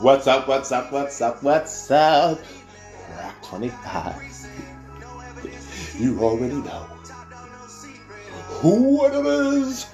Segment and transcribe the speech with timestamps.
[0.00, 2.40] What's up, what's up, what's up, what's up?
[3.18, 4.46] Rock 25.
[5.98, 6.86] You already know
[8.62, 9.86] who it is.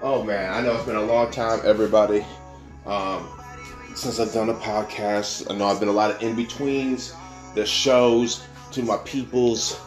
[0.00, 2.24] Oh man, I know it's been a long time, everybody.
[2.86, 3.28] Um,
[3.94, 7.14] since I've done a podcast, I know I've been a lot of in betweens,
[7.54, 9.78] the shows to my peoples.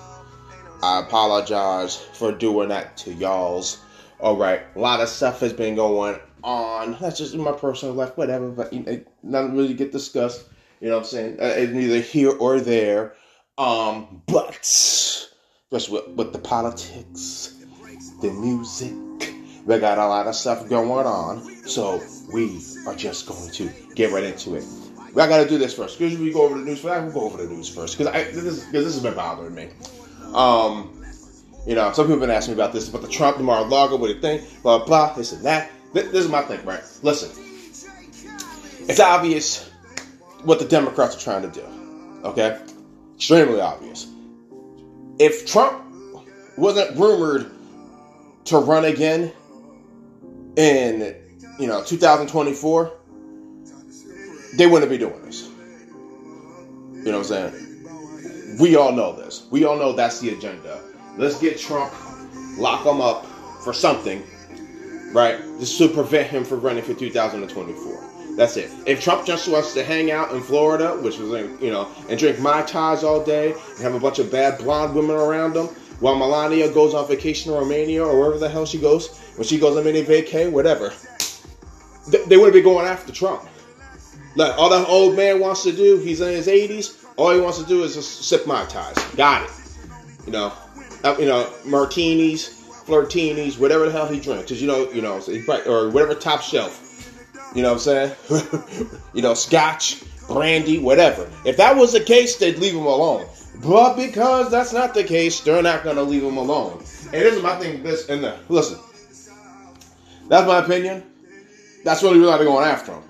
[0.83, 3.79] I apologize for doing that to y'all's.
[4.19, 6.97] All right, a lot of stuff has been going on.
[6.99, 8.49] That's just in my personal life, whatever.
[8.49, 10.45] But you know, nothing really get discussed.
[10.81, 11.39] You know what I'm saying?
[11.39, 13.15] Uh, it's neither here or there.
[13.57, 17.55] Um, but especially with, with the politics,
[18.21, 18.93] the music,
[19.65, 21.43] we got a lot of stuff going on.
[21.67, 24.63] So we are just going to get right into it.
[25.19, 25.97] I got to do this first.
[25.97, 27.03] Because we go over the news first.
[27.03, 29.69] We'll go over the news first because I this because this has been bothering me.
[30.33, 31.03] Um,
[31.65, 33.97] you know, some people have been asking me about this about the Trump, the Mar-a-Lago,
[33.97, 34.43] what do you think?
[34.61, 35.71] Blah blah, this and that.
[36.05, 36.83] This, is my thing, right?
[37.01, 37.31] Listen,
[38.87, 39.69] it's obvious
[40.43, 41.65] what the Democrats are trying to do.
[42.23, 42.59] Okay,
[43.15, 44.07] extremely obvious.
[45.19, 45.83] If Trump
[46.57, 47.51] wasn't rumored
[48.45, 49.31] to run again
[50.55, 51.15] in
[51.59, 52.91] you know 2024
[54.55, 55.49] they wouldn't be doing this
[56.93, 60.81] you know what i'm saying we all know this we all know that's the agenda
[61.17, 61.93] let's get trump
[62.57, 63.25] lock him up
[63.63, 64.23] for something
[65.13, 68.71] right just to prevent him from running for 2024 that's it.
[68.85, 72.39] If Trump just wants to hang out in Florida, which was, you know, and drink
[72.39, 75.65] Mai Tais all day and have a bunch of bad blonde women around him,
[75.99, 79.57] while Melania goes on vacation in Romania or wherever the hell she goes, when she
[79.57, 80.93] goes on mini vacay, whatever,
[82.09, 83.41] they, they wouldn't be going after Trump.
[84.35, 87.05] Like all that old man wants to do, he's in his 80s.
[87.15, 89.03] All he wants to do is just sip Mai Tais.
[89.15, 89.51] Got it.
[90.27, 90.53] You know,
[91.03, 92.56] uh, you know, martinis,
[92.87, 94.49] flirtinis, whatever the hell he drinks.
[94.49, 95.21] Cause you know, you know,
[95.67, 96.83] or whatever top shelf.
[97.53, 98.91] You know what I'm saying?
[99.13, 101.29] you know, scotch, brandy, whatever.
[101.45, 103.27] If that was the case, they'd leave him alone.
[103.63, 106.79] But because that's not the case, they're not to leave him alone.
[107.05, 107.83] And this is my thing.
[107.83, 108.79] This and the listen.
[110.27, 111.03] That's my opinion.
[111.83, 113.03] That's really they're going after him.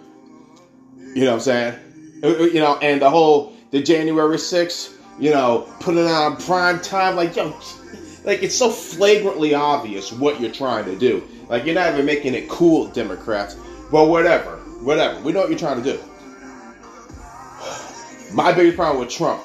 [1.16, 2.22] You know what I'm saying?
[2.24, 6.80] Uh, uh, you know, and the whole the January 6th, you know, putting on prime
[6.80, 7.60] time, like yo,
[8.28, 11.28] like it's so flagrantly obvious what you're trying to do.
[11.50, 13.56] Like you're not even making it cool, Democrats.
[13.92, 15.20] But whatever, whatever.
[15.22, 16.00] We know what you're trying to do.
[18.34, 19.42] My biggest problem with Trump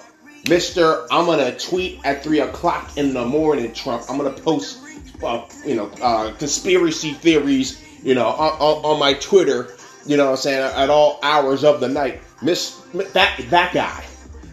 [0.48, 4.02] Mister, I'm gonna tweet at three o'clock in the morning, Trump.
[4.08, 4.80] I'm gonna post,
[5.22, 9.72] uh, you know, uh, conspiracy theories, you know, on, on, on, my Twitter.
[10.04, 12.22] You know, what I'm saying at all hours of the night.
[12.42, 12.80] Miss
[13.12, 14.04] that that guy,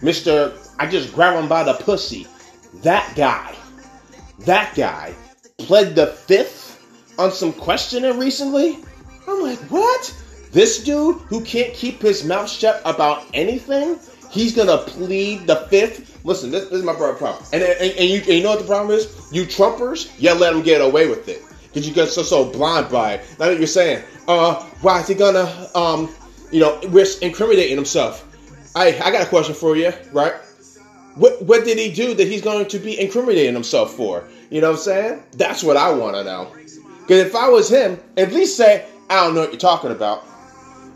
[0.03, 0.53] Mister.
[0.77, 2.27] I just grab him by the pussy.
[2.83, 3.55] That guy,
[4.39, 5.13] that guy
[5.57, 6.83] pled the fifth
[7.17, 8.79] on some questioning recently.
[9.27, 10.15] I'm like, what?
[10.51, 16.23] This dude who can't keep his mouth shut about anything He's gonna plead the fifth.
[16.23, 17.43] Listen, this, this is my problem.
[17.51, 19.27] And, and, and, you, and you know what the problem is?
[19.31, 22.91] You Trumpers, you let him get away with it because you get so so blind
[22.91, 23.35] by it.
[23.39, 26.09] Now that you're saying, uh, why is he gonna, um,
[26.51, 28.25] you know, risk incriminating himself?
[28.75, 30.33] I I got a question for you, right?
[31.19, 34.23] What what did he do that he's going to be incriminating himself for?
[34.49, 35.23] You know what I'm saying?
[35.33, 36.51] That's what I want to know.
[37.01, 40.23] Because if I was him, at least say, I don't know what you're talking about.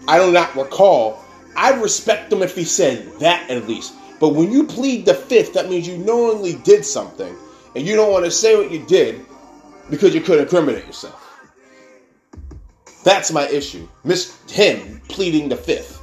[0.08, 1.24] I do not recall
[1.56, 3.94] I'd respect him if he said that at least.
[4.20, 7.36] But when you plead the fifth, that means you knowingly did something,
[7.76, 9.26] and you don't want to say what you did
[9.90, 11.20] because you could incriminate yourself.
[13.04, 13.88] That's my issue.
[14.04, 16.00] Miss him pleading the fifth.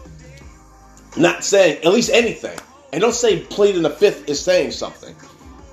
[1.16, 2.58] Not saying at least anything.
[2.92, 5.14] And don't say pleading the fifth is saying something.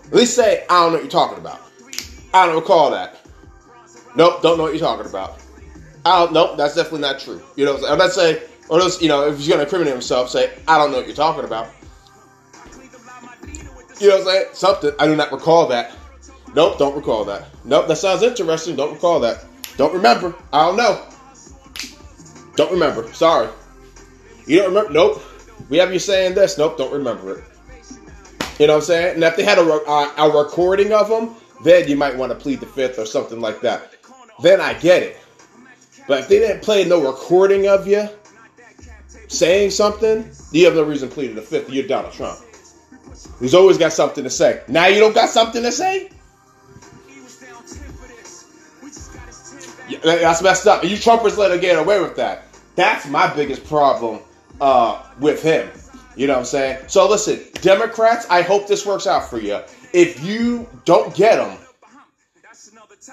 [0.05, 1.61] At least say, I don't know what you're talking about.
[2.33, 3.25] I don't recall that.
[4.15, 5.41] Nope, don't know what you're talking about.
[6.05, 7.41] I don't, nope, that's definitely not true.
[7.55, 8.39] You know, I'm not saying
[8.69, 11.07] or else, you know, if he's going to incriminate himself, say, I don't know what
[11.07, 11.67] you're talking about.
[13.99, 14.45] You know what I'm saying?
[14.53, 14.91] Something.
[14.99, 15.95] I do not recall that.
[16.53, 17.47] Nope, don't recall that.
[17.63, 18.75] Nope, that sounds interesting.
[18.75, 19.45] Don't recall that.
[19.77, 20.35] Don't remember.
[20.51, 21.03] I don't know.
[22.55, 23.11] Don't remember.
[23.13, 23.49] Sorry.
[24.45, 24.91] You don't remember?
[24.91, 25.23] Nope.
[25.69, 26.57] We have you saying this.
[26.57, 27.43] Nope, don't remember it.
[28.59, 29.15] You know what I'm saying?
[29.15, 32.37] And if they had a, a, a recording of them, then you might want to
[32.37, 33.93] plead the fifth or something like that.
[34.41, 35.17] Then I get it.
[36.07, 38.07] But if they didn't play no recording of you,
[39.27, 41.69] saying something, you have no reason pleading the fifth.
[41.69, 42.39] You're Donald Trump.
[43.39, 44.61] He's always got something to say.
[44.67, 46.09] Now you don't got something to say?
[50.03, 50.83] That's messed up.
[50.83, 52.45] You Trumpers let him get away with that.
[52.75, 54.19] That's my biggest problem
[54.61, 55.69] uh, with him.
[56.15, 56.83] You know what I'm saying?
[56.87, 59.59] So listen, Democrats, I hope this works out for you.
[59.93, 61.57] If you don't get them,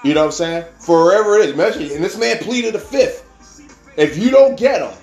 [0.02, 0.64] you know what I'm saying?
[0.80, 3.24] Forever it is, and this man pleaded the fifth.
[3.96, 4.96] If you don't get him,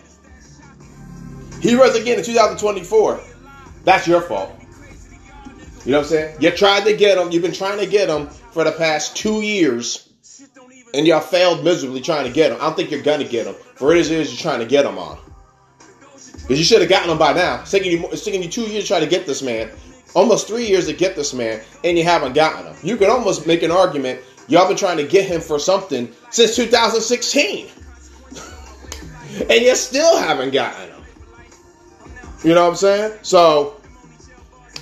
[1.62, 3.22] He runs again in 2024.
[3.84, 4.52] That's your fault.
[5.86, 6.38] You know what I'm saying?
[6.40, 7.32] You tried to get him.
[7.32, 10.10] You've been trying to get him for the past two years,
[10.94, 12.58] and y'all failed miserably trying to get him.
[12.58, 13.56] I don't think you're gonna get him.
[13.76, 15.18] For it is, you're trying to get him on.
[16.42, 17.62] Because you should have gotten him by now.
[17.62, 19.70] It's taking you, it's taking you two years to try to get this man,
[20.14, 22.76] almost three years to get this man, and you haven't gotten him.
[22.84, 24.22] You could almost make an argument.
[24.48, 27.68] Y'all been trying to get him for something since 2016,
[29.50, 31.02] and you still haven't gotten him.
[32.44, 33.20] You know what I'm saying?
[33.22, 33.80] So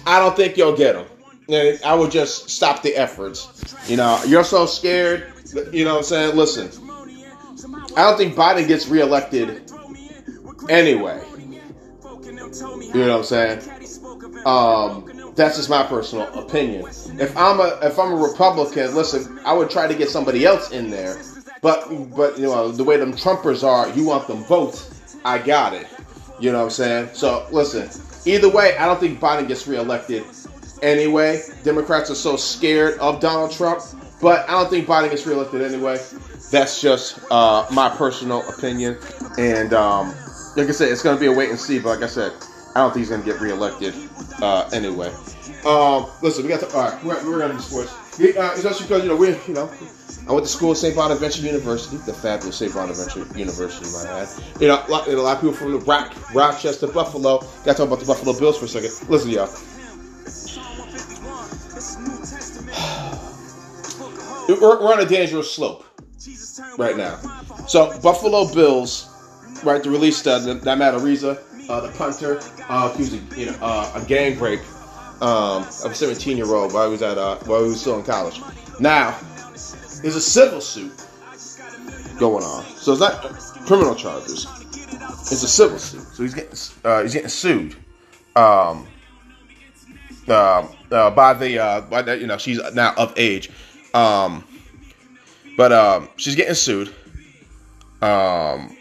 [0.05, 1.05] I don't think you'll get him.
[1.49, 3.75] And I would just stop the efforts.
[3.87, 5.33] You know, you're so scared.
[5.71, 6.35] You know what I'm saying?
[6.35, 6.69] Listen,
[7.97, 9.71] I don't think Biden gets reelected
[10.69, 11.21] anyway.
[12.55, 14.45] You know what I'm saying?
[14.45, 16.85] Um, that's just my personal opinion.
[16.87, 20.71] If I'm a if I'm a Republican, listen, I would try to get somebody else
[20.71, 21.21] in there.
[21.61, 24.95] But but you know the way them Trumpers are, you want them both.
[25.25, 25.87] I got it.
[26.39, 27.09] You know what I'm saying?
[27.13, 27.89] So listen,
[28.25, 30.23] either way, I don't think Biden gets reelected
[30.81, 31.41] anyway.
[31.63, 33.81] Democrats are so scared of Donald Trump,
[34.21, 35.99] but I don't think Biden gets reelected anyway.
[36.51, 38.97] That's just uh, my personal opinion,
[39.37, 40.13] and um,
[40.59, 41.79] like I said, it's going to be a wait and see.
[41.79, 42.33] But like I said,
[42.75, 43.93] I don't think he's going to get reelected
[44.41, 45.07] uh, anyway.
[45.65, 47.03] Um, listen, we got to, all right.
[47.03, 47.93] We're, we're going to do sports.
[48.19, 49.71] Uh, it's because you know we, you know,
[50.27, 50.93] I went to school at St.
[50.93, 52.73] Bonaventure University, the fabulous St.
[52.73, 54.27] Bonaventure University, my add.
[54.59, 57.39] You know, a lot, a lot of people from the Rock, Rochester, Buffalo.
[57.39, 58.91] Got to talk about the Buffalo Bills for a second.
[59.09, 59.47] Listen, y'all.
[64.49, 65.85] We're, we're on a dangerous slope
[66.79, 67.17] right now.
[67.67, 69.07] So Buffalo Bills
[69.63, 71.39] right, to release uh, that Matt Araiza,
[71.69, 72.39] uh, the punter,
[72.69, 74.61] uh, of you know, uh, a gang break
[75.21, 77.97] um, of a 17 year old while he was at uh, while he was still
[77.97, 78.41] in college.
[78.79, 79.17] Now,
[80.01, 80.91] there's a civil suit
[82.19, 83.21] going on, so it's not
[83.65, 84.47] criminal charges.
[85.31, 87.75] It's a civil suit, so he's getting uh, he's getting sued.
[88.35, 88.87] Um,
[90.27, 93.49] uh, uh, by the uh, by the, you know she's now of age,
[93.93, 94.43] um,
[95.57, 96.93] but um, she's getting sued.
[98.01, 98.75] Um,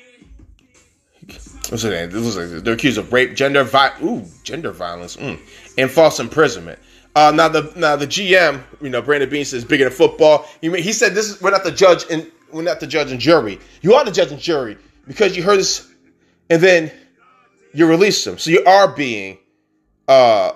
[1.70, 2.10] what's her name?
[2.10, 5.38] They're accused of rape, gender vi- ooh, gender violence, mm,
[5.76, 6.78] and false imprisonment.
[7.16, 10.46] Uh, now the now the GM, you know, Brandon Beane says bigger than football.
[10.60, 13.20] He he said this is we're not the judge and we're not the judge and
[13.20, 13.58] jury.
[13.82, 14.76] You are the judge and jury
[15.06, 15.90] because you heard this,
[16.50, 16.92] and then
[17.74, 18.38] you release them.
[18.38, 19.38] So you are being
[20.06, 20.52] uh,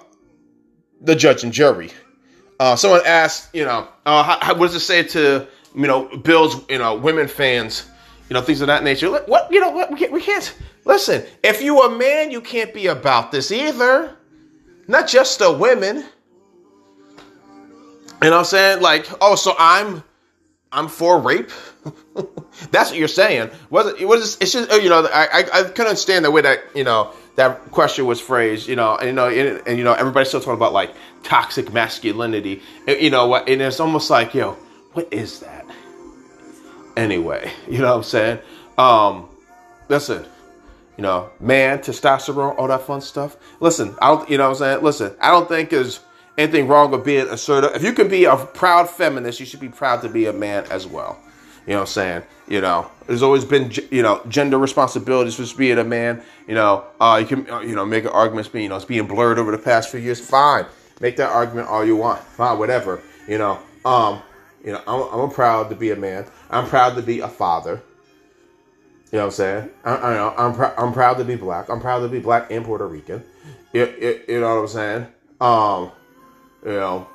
[1.00, 1.90] the judge and jury.
[2.60, 6.16] Uh, someone asked, you know, uh, how, how, what does it say to you know
[6.18, 7.90] Bills, you know, women fans,
[8.32, 9.10] you know, things of that nature?
[9.10, 10.56] What you know, what we can't, we can't
[10.86, 14.16] Listen, if you a man, you can't be about this either.
[14.88, 15.98] Not just the women.
[15.98, 16.04] You
[18.22, 18.80] know what I'm saying?
[18.80, 20.02] Like, oh, so I'm
[20.72, 21.50] I'm for rape.
[22.70, 23.50] That's what you're saying.
[23.68, 24.08] Was it?
[24.08, 26.84] Was it's just oh, you know I, I I couldn't understand the way that you
[26.84, 28.66] know that question was phrased.
[28.66, 31.70] You know and you know and, and you know everybody's still talking about like toxic
[31.70, 32.62] masculinity.
[32.88, 33.46] You know what?
[33.46, 34.52] And it's almost like yo,
[34.94, 35.61] what is that?
[36.96, 38.38] Anyway, you know what I'm saying?
[38.78, 39.28] Um,
[39.88, 40.24] listen,
[40.96, 43.36] you know, man, testosterone, all that fun stuff.
[43.60, 44.84] Listen, I don't, you know what I'm saying?
[44.84, 46.00] Listen, I don't think there's
[46.36, 47.74] anything wrong with being assertive.
[47.74, 50.64] If you can be a proud feminist, you should be proud to be a man
[50.70, 51.18] as well.
[51.66, 52.22] You know what I'm saying?
[52.48, 56.22] You know, there's always been, you know, gender responsibilities for being a man.
[56.48, 58.84] You know, uh, you can, uh, you know, make an argument, being, you know, it's
[58.84, 60.20] being blurred over the past few years.
[60.20, 60.66] Fine.
[61.00, 62.20] Make that argument all you want.
[62.20, 63.00] Fine, whatever.
[63.28, 64.22] You know, um,
[64.64, 66.26] you know, I'm, I'm proud to be a man.
[66.50, 67.82] I'm proud to be a father.
[69.10, 69.70] You know what I'm saying?
[69.84, 71.68] I, I know I'm pr- I'm proud to be black.
[71.68, 73.22] I'm proud to be black and Puerto Rican.
[73.72, 75.06] You, you, you know what I'm saying?
[75.40, 75.90] Um,
[76.64, 77.06] you know,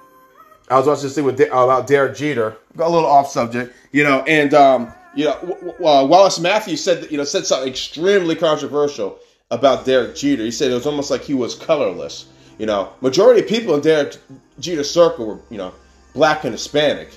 [0.70, 2.58] I was watching this thing with about Derek Jeter.
[2.76, 6.40] Got a little off subject, you know, and um, you know, w- w- uh, Wallace
[6.40, 9.18] Matthews said you know said something extremely controversial
[9.50, 10.44] about Derek Jeter.
[10.44, 12.28] He said it was almost like he was colorless.
[12.60, 14.18] You know, majority of people in Derek
[14.60, 15.74] Jeter's circle were you know
[16.14, 17.10] black and Hispanic.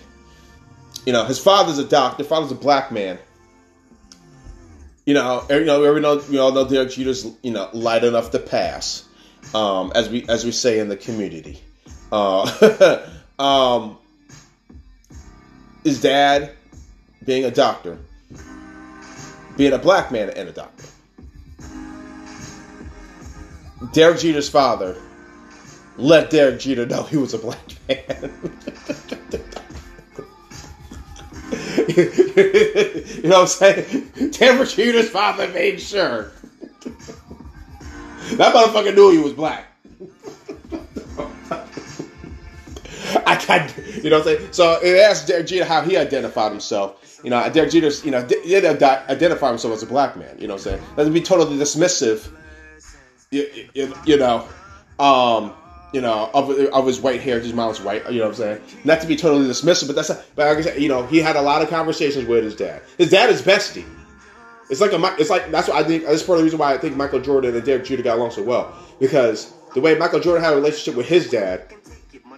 [1.07, 2.25] You know, his father's a doctor.
[2.25, 3.19] Father's a black man
[5.11, 8.05] you know, every, you know, every know, we all know Derek Jeter's, you know, light
[8.05, 9.09] enough to pass,
[9.55, 11.61] um, as we as we say in the community.
[12.13, 13.99] Uh, um,
[15.83, 16.53] his dad
[17.25, 17.99] being a doctor,
[19.57, 20.87] being a black man and a doctor.
[23.93, 24.97] Derek Jeter's father
[25.97, 28.51] let Derek Jeter know he was a black man.
[31.97, 34.31] you know what I'm saying?
[34.31, 36.33] Tampa Jeter's father made sure.
[38.37, 39.67] that motherfucker knew he was black.
[43.27, 44.53] I got, you know what I'm saying?
[44.53, 47.21] So it asked Derek Jeter how he identified himself.
[47.25, 50.37] You know, Derek Jeter, you know, did identify himself as a black man.
[50.39, 50.83] You know what I'm saying?
[50.97, 52.31] Doesn't be totally dismissive
[53.31, 54.47] you, you, you know,
[54.99, 55.53] um,
[55.93, 58.05] you know, of, of his white hair, his mom's white.
[58.11, 58.63] You know what I'm saying?
[58.85, 60.11] Not to be totally dismissive, but that's.
[60.11, 62.55] A, but like I said, you know, he had a lot of conversations with his
[62.55, 62.83] dad.
[62.99, 63.87] His dad is bestie.
[64.69, 65.17] It's like a.
[65.19, 66.05] It's like that's what I think.
[66.05, 68.31] That's part of the reason why I think Michael Jordan and Derek Jeter got along
[68.31, 71.75] so well because the way Michael Jordan had a relationship with his dad,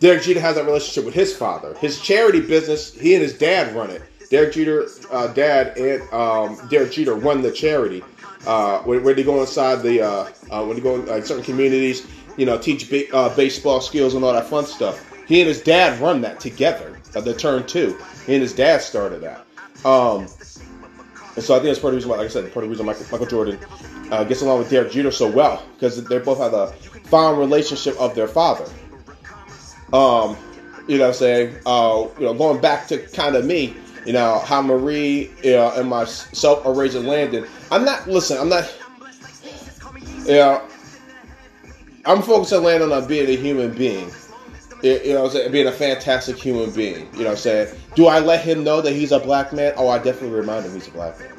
[0.01, 1.75] Derek Jeter has that relationship with his father.
[1.79, 4.03] His charity business, he and his dad run it.
[4.31, 8.03] Derek Jeter, uh, dad, and um, Derek Jeter run the charity.
[8.47, 12.07] Uh, when, they go inside the, uh, uh when they go in like, certain communities,
[12.37, 15.09] you know, teach uh, baseball skills and all that fun stuff.
[15.27, 16.99] He and his dad run that together.
[17.15, 17.99] Uh, the turn two.
[18.27, 19.47] He and his dad started that.
[19.85, 20.27] Um,
[21.35, 22.69] and so I think that's part of the reason why, like I said, part of
[22.69, 23.59] the reason Michael, Michael Jordan
[24.11, 26.69] uh, gets along with Derek Jeter so well because they both have a
[27.05, 28.65] fond relationship of their father.
[29.93, 30.37] Um,
[30.89, 33.75] you know, what I'm saying, uh, you know, going back to kind of me,
[34.05, 37.47] you know, how Marie you know, and myself are raising Landon.
[37.71, 38.09] I'm not.
[38.09, 38.73] Listen, I'm not.
[40.25, 40.69] You know,
[42.05, 44.11] I'm focused on Landon on being a human being.
[44.83, 47.09] You know, being a fantastic human being.
[47.13, 49.75] You know, what I'm saying, do I let him know that he's a black man?
[49.77, 51.33] Oh, I definitely remind him he's a black man.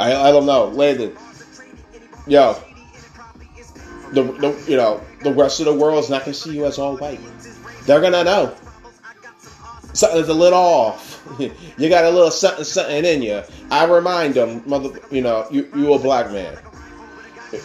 [0.00, 1.16] I, I don't know, Landon
[2.26, 2.56] yo,
[4.12, 6.78] the, the you know the rest of the world is not gonna see you as
[6.78, 7.20] all white.
[7.86, 8.54] They're gonna know
[9.92, 11.22] something's a little off.
[11.78, 13.42] you got a little something something in you.
[13.70, 16.56] I remind them, mother, you know, you you a black man.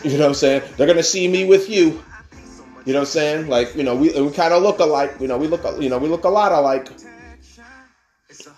[0.03, 0.63] You know what I'm saying?
[0.77, 2.03] They're gonna see me with you.
[2.86, 3.48] You know what I'm saying?
[3.48, 5.15] Like you know, we we kind of look alike.
[5.19, 6.91] You know, we look you know we look a lot alike.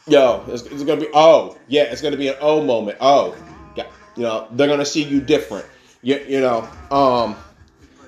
[0.07, 2.97] Yo, it's, it's gonna be oh yeah, it's gonna be an oh moment.
[3.01, 3.35] Oh,
[3.75, 5.65] yeah, you know they're gonna see you different
[6.01, 7.35] you, you know, um,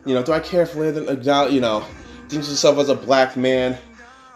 [0.06, 1.86] you know, do I care if Landon, you know,
[2.28, 3.78] thinks himself as a black man?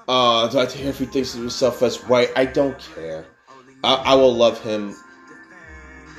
[0.07, 2.31] Uh, do I care if he thinks of himself as white?
[2.35, 3.25] I don't care.
[3.83, 4.95] I, I will love him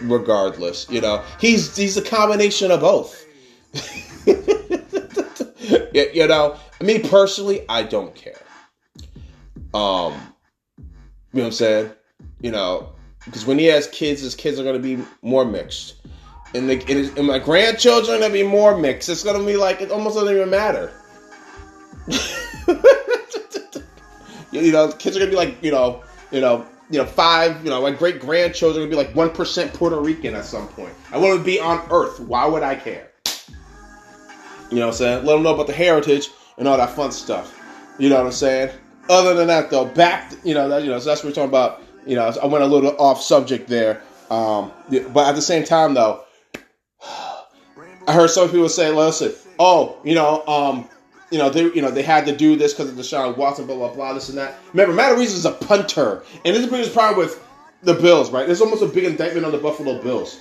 [0.02, 0.88] regardless.
[0.90, 3.24] You know, he's he's a combination of both.
[5.94, 8.40] you know, me personally, I don't care.
[9.74, 10.14] Um,
[10.78, 10.84] you
[11.34, 11.90] know what I'm saying?
[12.40, 12.92] You know,
[13.24, 15.98] because when he has kids, his kids are to be more mixed
[16.54, 19.08] and, the, and my grandchildren are gonna be more mixed.
[19.08, 20.92] It's gonna be like it almost doesn't even matter.
[24.50, 27.62] you know, kids are gonna be like you know, you know, you know, five.
[27.64, 30.92] You know, my great grandchildren gonna be like one percent Puerto Rican at some point.
[31.12, 32.20] I want to be on Earth.
[32.20, 33.10] Why would I care?
[34.70, 35.24] You know what I'm saying?
[35.24, 36.28] Let them know about the heritage
[36.58, 37.58] and all that fun stuff.
[37.98, 38.70] You know what I'm saying?
[39.08, 41.48] Other than that, though, back you know that you know so that's what we're talking
[41.48, 41.82] about.
[42.06, 45.94] You know, I went a little off subject there, um, but at the same time,
[45.94, 46.24] though,
[48.06, 50.88] I heard some people say, "Listen, oh, you know, um,
[51.30, 53.76] you know, they, you know, they had to do this because of Deshaun Watson, blah
[53.76, 56.92] blah blah, this and that." Remember, Matt Araiza is a punter, and this is the
[56.92, 57.42] problem with
[57.82, 58.46] the Bills, right?
[58.46, 60.40] There's almost a big indictment on the Buffalo Bills,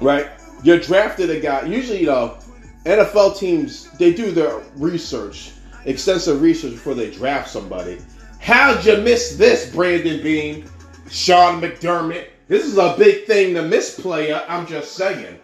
[0.00, 0.28] right?
[0.62, 1.64] You're drafted a guy.
[1.64, 2.38] Usually, you know,
[2.84, 5.52] NFL teams they do their research,
[5.84, 7.98] extensive research before they draft somebody.
[8.40, 10.64] How'd you miss this, Brandon Beane,
[11.10, 12.28] Sean McDermott?
[12.48, 14.44] This is a big thing to miss, player.
[14.48, 15.38] I'm just saying.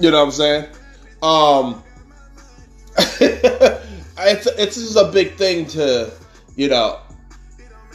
[0.00, 0.68] You know what I'm saying?
[1.24, 1.82] Um,
[2.98, 6.12] it's it's a big thing to,
[6.54, 7.00] you know,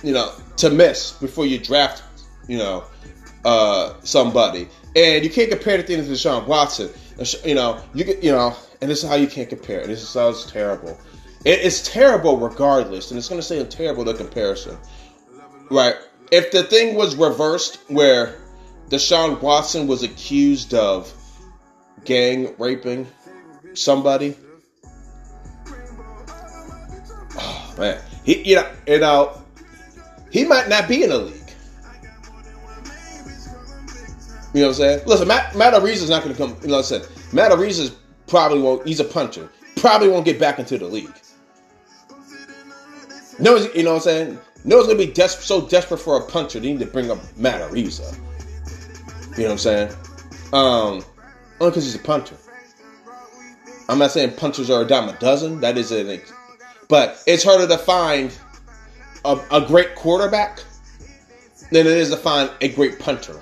[0.04, 2.02] you know, to miss before you draft,
[2.48, 2.86] you know,
[3.46, 6.90] uh, somebody, and you can't compare the thing to Sean Watson.
[7.46, 9.82] You know, you get, you know, and this is how you can't compare.
[9.82, 11.00] And This sounds terrible.
[11.46, 14.76] It, it's terrible regardless, and it's going to say a terrible the comparison,
[15.70, 15.96] right?
[16.32, 18.40] If the thing was reversed, where
[18.90, 21.14] Deshaun Watson was accused of
[22.06, 23.08] gang raping
[23.74, 24.36] somebody.
[27.38, 29.42] Oh man, he you know you know
[30.32, 31.36] he might not be in the league.
[34.54, 35.02] You know what I'm saying?
[35.06, 36.58] Listen, Matt, Matt is not going to come.
[36.62, 37.04] You know what I'm saying?
[37.32, 37.96] Matt Araiza
[38.26, 38.88] probably won't.
[38.88, 39.48] He's a puncher.
[39.76, 41.14] Probably won't get back into the league.
[43.38, 44.40] No, you know what I'm saying?
[44.66, 46.60] No one's gonna be des- so desperate for a puncher.
[46.60, 48.14] They need to bring up Matt Araiza.
[49.38, 49.94] You know what I'm saying?
[50.52, 51.04] Um,
[51.62, 52.36] only because he's a punter.
[53.90, 55.60] I'm not saying punchers are a dime a dozen.
[55.62, 56.22] That is an,
[56.88, 58.32] but it's harder to find
[59.26, 60.64] a, a great quarterback
[61.72, 63.42] than it is to find a great punter.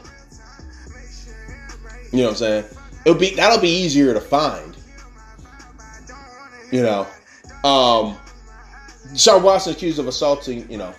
[2.14, 2.66] You know what I'm saying?
[3.06, 4.76] It'll be that'll be easier to find.
[6.72, 7.08] You know,
[7.64, 8.18] um,
[9.16, 10.70] Sean Watson accused of assaulting.
[10.72, 10.96] You know,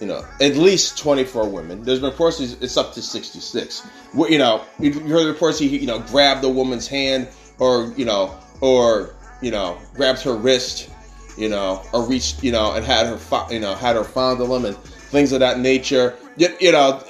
[0.00, 1.82] you know, at least 24 women.
[1.82, 3.86] There's been reports it's up to 66.
[4.14, 8.36] You know, you heard reports he, you know, grabbed the woman's hand or, you know,
[8.60, 10.90] or, you know, grabbed her wrist,
[11.36, 14.64] you know, or reached, you know, and had her, you know, had her fondle him
[14.64, 16.16] and things of that nature.
[16.36, 17.02] You, you know,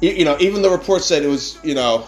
[0.00, 2.06] you know, even the report said it was, you know,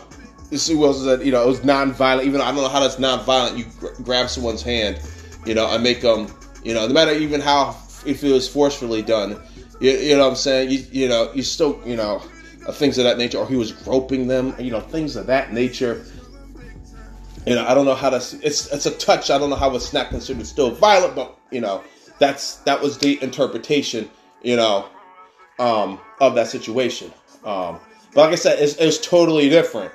[0.51, 2.27] this was that you know it was non-violent.
[2.27, 3.59] Even I don't know how that's non-violent.
[3.59, 5.01] You gr- grab someone's hand,
[5.45, 6.29] you know, and make them,
[6.63, 9.41] you know, no matter even how if it was forcefully done,
[9.81, 10.71] you, you know what I'm saying?
[10.71, 12.23] You, you know, you still, you know,
[12.67, 15.53] uh, things of that nature, or he was groping them, you know, things of that
[15.53, 16.05] nature.
[17.47, 18.17] You know, I don't know how to.
[18.17, 19.31] It's it's a touch.
[19.31, 21.83] I don't know how it's not considered still violent, but you know,
[22.19, 24.11] that's that was the interpretation.
[24.43, 24.89] You know,
[25.59, 27.13] um, of that situation.
[27.45, 27.81] Um,
[28.15, 29.93] but like I said, it's, it's totally different.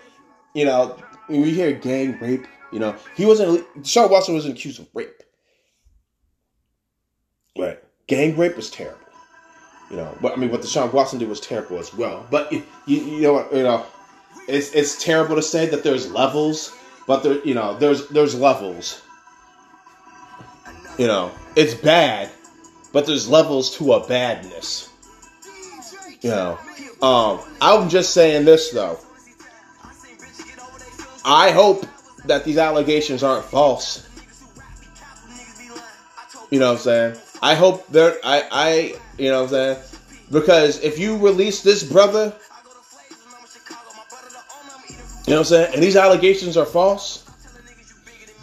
[0.53, 3.65] You know, when we hear gang rape, you know, he wasn't.
[3.85, 5.21] Sean Watson wasn't accused of rape.
[7.57, 8.97] Right, gang rape was terrible.
[9.89, 12.25] You know, but I mean, what the Deshaun Watson did was terrible as well.
[12.31, 13.53] But you, you know what?
[13.53, 13.85] You know,
[14.47, 16.73] it's it's terrible to say that there's levels,
[17.07, 19.01] but there, you know, there's there's levels.
[20.97, 22.29] You know, it's bad,
[22.91, 24.89] but there's levels to a badness.
[26.21, 26.59] You know,
[27.01, 28.99] um, I'm just saying this though.
[31.25, 31.85] I hope
[32.25, 34.07] that these allegations aren't false.
[36.49, 37.15] You know what I'm saying?
[37.41, 39.77] I hope they're I I you know what I'm saying?
[40.31, 42.33] Because if you release this brother,
[45.31, 45.73] you know what I'm saying?
[45.75, 47.23] And these allegations are false.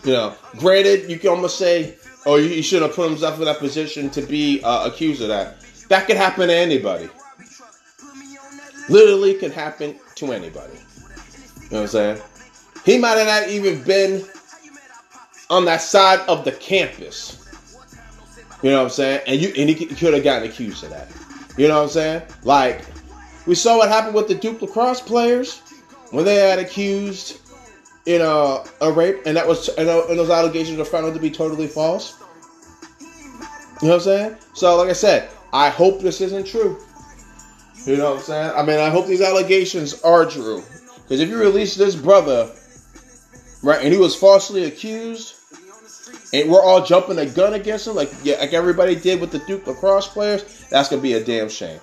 [0.04, 3.58] You know, granted, you can almost say, oh, you shouldn't have put himself in that
[3.58, 5.60] position to be uh, accused of that.
[5.90, 7.10] That could happen to anybody.
[8.88, 10.72] Literally could happen to anybody.
[10.76, 12.22] You know what I'm saying?
[12.86, 14.24] He might have not even been
[15.50, 17.50] on that side of the campus.
[18.62, 19.20] You know what I'm saying?
[19.26, 21.08] And you and he could have gotten accused of that.
[21.58, 22.22] You know what I'm saying?
[22.44, 22.86] Like
[23.46, 25.60] we saw what happened with the Duke lacrosse players
[26.10, 27.40] when they had accused,
[28.06, 31.30] you know, a rape, and that was and those allegations are found out to be
[31.30, 32.18] totally false.
[33.80, 34.36] You know what I'm saying?
[34.54, 36.78] So, like I said, I hope this isn't true.
[37.86, 38.52] You know what I'm saying?
[38.56, 40.62] I mean, I hope these allegations are true.
[41.02, 42.50] Because if you release this brother,
[43.62, 45.36] right, and he was falsely accused,
[46.32, 49.38] and we're all jumping the gun against him, like yeah, like everybody did with the
[49.40, 51.80] Duke lacrosse players, that's gonna be a damn shame.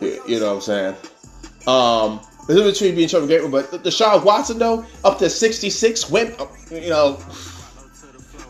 [0.00, 0.96] You know what I'm saying?
[1.66, 6.10] Um, this is between being trouble game, but the, Deshaun Watson though, up to 66
[6.10, 6.38] went,
[6.70, 7.18] you know.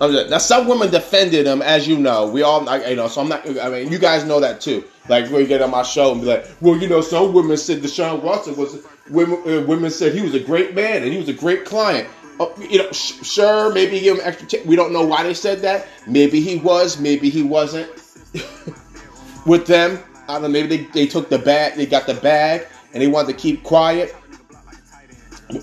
[0.01, 2.27] Now some women defended him, as you know.
[2.27, 3.49] We all, I, you know, so I'm not.
[3.61, 4.85] I mean, you guys know that too.
[5.09, 7.57] Like when you get on my show and be like, well, you know, some women
[7.57, 9.41] said Deshaun Watson was women.
[9.47, 12.09] Uh, women said he was a great man and he was a great client.
[12.41, 14.49] Uh, you know, sh- sure, maybe give him extra.
[14.49, 15.87] T- we don't know why they said that.
[16.07, 17.89] Maybe he was, maybe he wasn't.
[19.47, 20.49] With them, I don't know.
[20.49, 23.63] Maybe they, they took the bag, they got the bag, and he wanted to keep
[23.63, 24.15] quiet.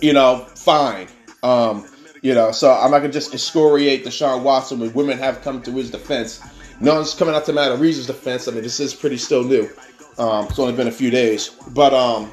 [0.01, 1.07] You know, fine.
[1.41, 1.87] Um,
[2.21, 5.71] you know, so I'm not gonna just excoriate Deshaun Watson when women have come to
[5.71, 6.39] his defense.
[6.79, 8.47] No one's coming out to Matt Reese's defense.
[8.47, 9.69] I mean, this is pretty still new.
[10.17, 12.29] Um, it's only been a few days, but um,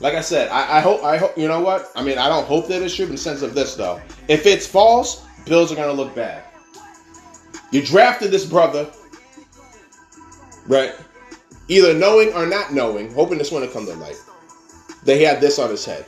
[0.00, 2.18] like I said, I, I, hope I hope you know what I mean.
[2.18, 4.00] I don't hope that it's true in the sense of this though.
[4.28, 6.44] If it's false, Bills are gonna look bad.
[7.70, 8.90] You drafted this brother,
[10.66, 10.92] right?
[11.68, 14.20] Either knowing or not knowing, hoping this one to come to light.
[15.04, 16.06] That he had this on his head,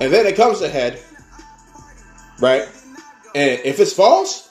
[0.00, 1.02] and then it comes to head
[2.42, 2.68] right?
[3.34, 4.50] And if it's false,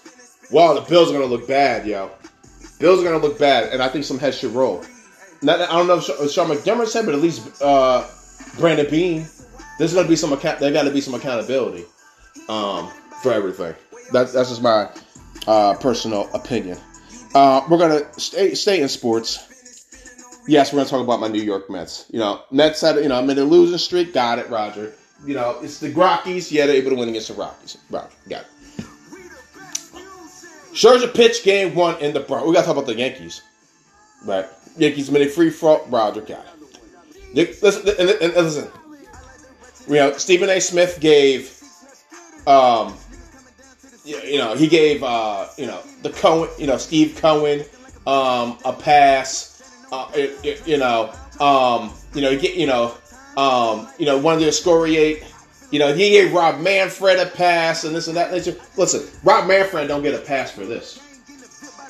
[0.50, 2.10] well, the Bills are gonna look bad, yo.
[2.80, 4.84] Bills are gonna look bad, and I think some heads should roll.
[5.44, 8.08] Not, I don't know if Sean McDermott said, but at least uh,
[8.58, 9.28] Brandon Beane,
[9.78, 10.60] There's gonna be some account.
[10.60, 11.86] There got to be some accountability
[12.50, 12.90] um,
[13.22, 13.76] for everything.
[14.12, 14.90] That's that's just my
[15.48, 16.78] uh, personal opinion.
[17.34, 19.48] Uh, we're gonna stay stay in sports.
[20.48, 22.06] Yes, we're gonna talk about my New York Mets.
[22.12, 24.14] You know, Mets had you know I'm in a losing streak.
[24.14, 24.94] Got it, Roger
[25.26, 26.52] you know, it's the Rockies.
[26.52, 27.78] Yeah, they're able to win against the Rockies.
[27.90, 28.86] Rocky, got it.
[30.74, 32.48] Scherzer pitched game one in the Bronx.
[32.48, 33.42] We got to talk about the Yankees.
[34.26, 34.46] Right.
[34.78, 35.86] Yankees made a free throw.
[35.88, 36.46] Roger got
[37.34, 37.62] it.
[37.62, 38.72] Listen, and, and listen.
[39.88, 40.62] You know, Stephen A.
[40.62, 41.60] Smith gave,
[42.48, 42.96] um,
[44.06, 47.66] you know, he gave, uh, you know, the Cohen, you know, Steve Cohen,
[48.08, 49.51] um, a pass.
[49.92, 50.10] Uh,
[50.66, 52.96] you know, um, you know, you get, you know,
[53.38, 55.24] um, you know, one of the excoriate.
[55.72, 58.32] You know, he gave Rob Manfred a pass and this and that.
[58.32, 58.56] nature.
[58.78, 61.00] Listen, Rob Manfred don't get a pass for this.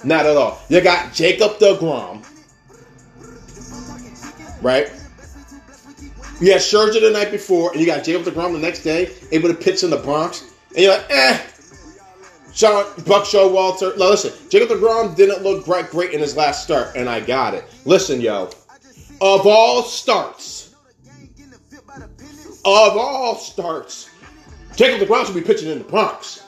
[0.04, 0.60] Not at all.
[0.70, 2.26] You got Jacob DeGrom,
[4.62, 4.92] right?
[6.40, 9.48] You had Scherzer the night before, and you got Jacob DeGrom the next day, able
[9.50, 11.40] to pitch in the Bronx, and you're like, eh.
[12.54, 13.98] John Buck Showalter.
[13.98, 17.54] Now listen, Jacob DeGrom didn't look great, great in his last start, and I got
[17.54, 17.64] it.
[17.86, 18.50] Listen, yo,
[19.22, 20.76] of all starts,
[22.64, 24.10] of all starts,
[24.76, 26.44] Jacob DeGrom should be pitching in the Bronx.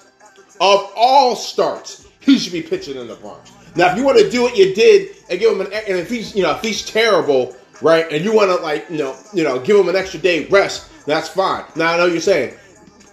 [0.61, 3.51] Of all starts, he should be pitching in the Bronx.
[3.75, 6.09] Now, if you want to do what you did and give him an, and if
[6.09, 8.11] he's, you know, if he's terrible, right?
[8.11, 10.89] And you want to like you know you know give him an extra day rest.
[11.05, 11.65] That's fine.
[11.75, 12.55] Now I know you're saying,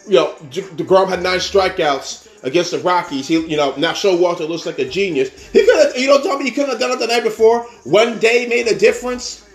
[0.06, 3.28] you know, Degrom had nine strikeouts against the Rockies.
[3.28, 5.30] He, you know, now Showalter looks like a genius.
[5.50, 7.62] He could have, you don't tell me he couldn't have done it the night before.
[7.84, 9.46] One day made a difference.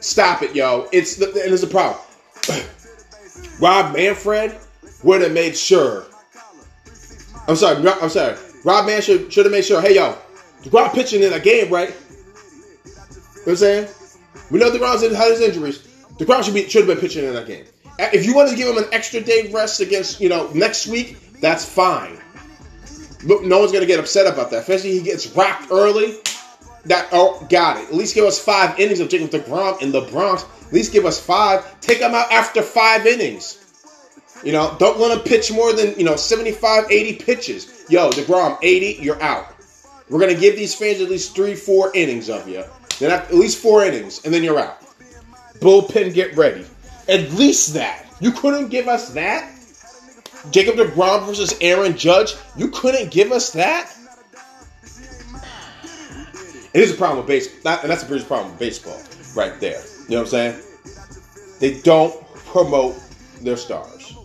[0.00, 0.88] Stop it, yo.
[0.92, 2.00] It's the, and it's a problem.
[3.60, 4.56] Rob Manfred
[5.02, 6.06] would have made sure.
[7.46, 7.86] I'm sorry.
[7.88, 8.36] I'm sorry.
[8.64, 9.80] Rob Manfred should have made sure.
[9.80, 10.16] Hey, yo,
[10.62, 11.90] DeGrom pitching in a game, right?
[11.90, 13.02] You know
[13.44, 13.88] what I'm saying?
[14.50, 15.82] We know DeGrom's had his injuries.
[16.18, 17.64] The DeGrom should be should have been pitching in that game.
[17.98, 21.16] If you wanted to give him an extra day rest against, you know, next week,
[21.40, 22.18] that's fine.
[23.24, 24.60] No one's gonna get upset about that.
[24.60, 26.16] Especially he gets rocked early.
[26.84, 27.88] That oh got it.
[27.88, 30.44] At least give us five innings of Jacob DeGrom in the Bronx.
[30.66, 31.80] At least give us five.
[31.80, 33.60] Take him out after five innings.
[34.42, 37.86] You know, don't let him pitch more than, you know, 75, 80 pitches.
[37.88, 39.54] Yo, DeGrom, 80, you're out.
[40.10, 42.62] We're gonna give these fans at least three, four innings of you.
[42.98, 44.80] Then at least four innings, and then you're out.
[45.60, 46.66] Bullpen, get ready.
[47.08, 48.06] At least that.
[48.20, 49.50] You couldn't give us that?
[50.50, 52.34] Jacob DeGrom versus Aaron Judge.
[52.56, 53.94] You couldn't give us that.
[56.74, 59.00] It is a problem with baseball, and that's a biggest problem with baseball,
[59.36, 59.80] right there.
[60.08, 60.62] You know what I'm saying?
[61.60, 62.96] They don't promote
[63.40, 64.16] their stars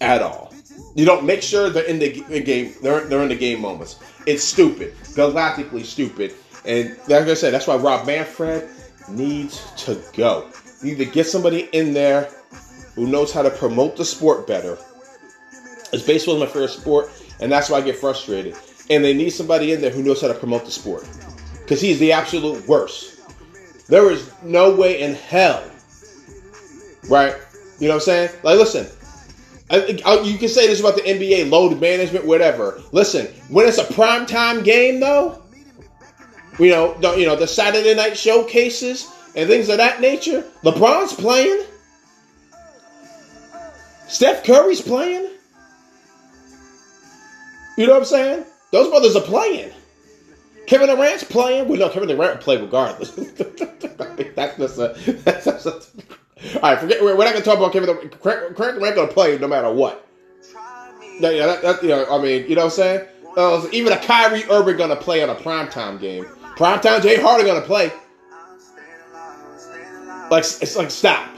[0.00, 0.52] at all.
[0.94, 2.74] You don't make sure they're in the game.
[2.82, 3.98] They're they're in the game moments.
[4.26, 6.34] It's stupid, galactically stupid,
[6.66, 8.68] and like I said, that's why Rob Manfred
[9.08, 10.50] needs to go.
[10.82, 12.30] You need to get somebody in there
[12.94, 14.78] who knows how to promote the sport better.
[15.92, 18.54] As baseball is my favorite sport, and that's why I get frustrated.
[18.90, 21.08] And they need somebody in there who knows how to promote the sport.
[21.60, 23.20] Because he's the absolute worst.
[23.88, 25.62] There is no way in hell,
[27.08, 27.34] right?
[27.78, 28.30] You know what I'm saying?
[28.42, 28.86] Like, listen,
[29.70, 32.80] I, I, you can say this about the NBA, load management, whatever.
[32.92, 35.42] Listen, when it's a primetime game, though,
[36.58, 40.44] you know, the, you know the Saturday night showcases and things of that nature.
[40.62, 41.64] LeBron's playing.
[44.12, 45.26] Steph Curry's playing.
[47.78, 48.44] You know what I'm saying?
[48.70, 49.72] Those brothers are playing.
[50.66, 51.66] Kevin Durant's playing.
[51.66, 53.10] Well, no, Kevin Durant will play regardless.
[54.36, 54.94] that's just a.
[55.24, 55.82] That's just a
[56.56, 57.02] all right, forget.
[57.02, 58.20] We're not going to talk about Kevin Durant.
[58.20, 60.06] Kevin Durant going to play no matter what.
[61.18, 63.08] Yeah, yeah that, that, you know, I mean, you know what I'm saying?
[63.34, 66.24] Uh, even a Kyrie Irving going to play on a primetime game.
[66.56, 67.90] Primetime Jay Harden going to play.
[70.30, 71.31] Like, it's like, stop.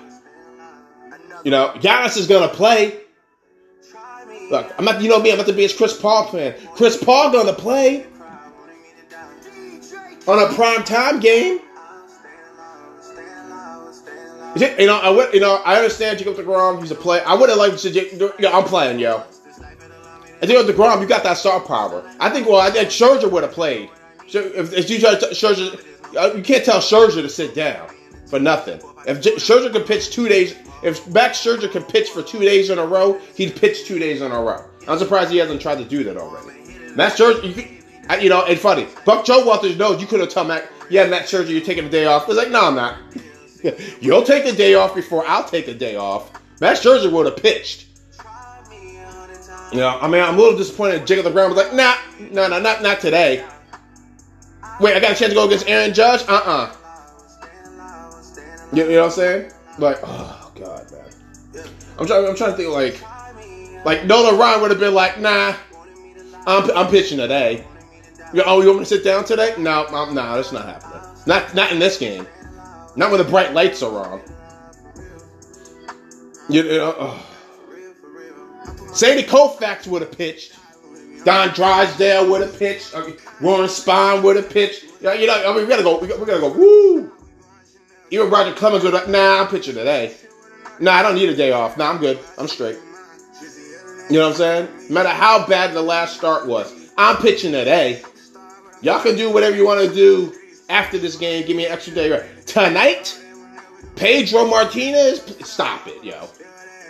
[1.45, 3.01] You know, Giannis is gonna play.
[4.51, 5.03] Look, I'm not.
[5.03, 5.31] You know me.
[5.31, 6.55] I'm not the biggest Chris Paul fan.
[6.75, 8.07] Chris Paul gonna play
[10.27, 11.61] on a prime time game.
[14.57, 15.35] You know, I would.
[15.35, 16.81] You know, I understand Jacob Degrom.
[16.81, 17.21] He's a play.
[17.21, 17.91] I would have liked to.
[17.91, 19.23] You I'm playing, yo.
[20.41, 22.11] Think with Degrom, you got that star power.
[22.21, 22.47] I think.
[22.47, 23.91] Well, I think Scherzer would have played.
[24.27, 25.83] If, if you try Scherzer,
[26.17, 27.94] uh, you can't tell Scherzer to sit down
[28.27, 28.81] for nothing.
[29.07, 32.79] If Scherzer could pitch two days, if Max Scherzer could pitch for two days in
[32.79, 34.65] a row, he'd pitch two days in a row.
[34.89, 36.95] I'm surprised he hasn't tried to do that already.
[36.95, 38.87] Max Scherzer, you, could, you know, it's funny.
[39.05, 41.91] Buck Joe Walters knows you could have told Max, yeah, Max Scherzer, you're taking a
[41.91, 42.27] day off.
[42.27, 42.99] He's like, no, I'm not.
[44.01, 46.31] You'll take a day off before I'll take a day off.
[46.61, 47.87] Max Scherzer would have pitched.
[49.73, 51.07] You know, I mean, I'm a little disappointed.
[51.07, 51.97] Jacob DeGrom was like, nah,
[52.31, 53.45] no, no, not not today.
[54.81, 56.23] Wait, I got a chance to go against Aaron Judge?
[56.29, 56.73] Uh-uh.
[58.75, 59.53] You, you know what I'm saying?
[59.79, 60.45] Like, oh.
[60.55, 61.65] God, man.
[61.99, 62.27] I'm trying.
[62.27, 63.01] I'm trying to think like,
[63.85, 65.55] like Nolan Ryan would have been like, nah,
[66.47, 67.65] I'm I'm pitching today.
[68.33, 69.55] You, oh, you want me to sit down today?
[69.59, 71.01] No, no, that's not happening.
[71.27, 72.27] Not not in this game.
[72.97, 74.21] Not when the bright lights are on.
[76.49, 76.95] You know.
[76.99, 77.27] Oh.
[78.93, 80.59] Sandy Koufax would have pitched.
[81.25, 82.95] Don Drysdale would have pitched.
[83.41, 84.85] Warren Spahn would have pitched.
[85.01, 85.99] You know, you know, I mean, we gotta go.
[85.99, 86.53] We gotta, we gotta go.
[86.53, 86.94] Woo!
[88.11, 89.09] Even Roger Clemens would have.
[89.09, 90.14] Nah, I'm pitching today.
[90.81, 91.77] No, I don't need a day off.
[91.77, 92.19] No, I'm good.
[92.38, 92.79] I'm straight.
[94.11, 94.69] You know what I'm saying?
[94.88, 98.03] No matter how bad the last start was, I'm pitching today.
[98.83, 100.35] Y'all can do whatever you want to do
[100.69, 101.47] after this game.
[101.47, 102.29] Give me an extra day.
[102.45, 103.19] Tonight,
[103.97, 106.27] Pedro Martinez, stop it, yo.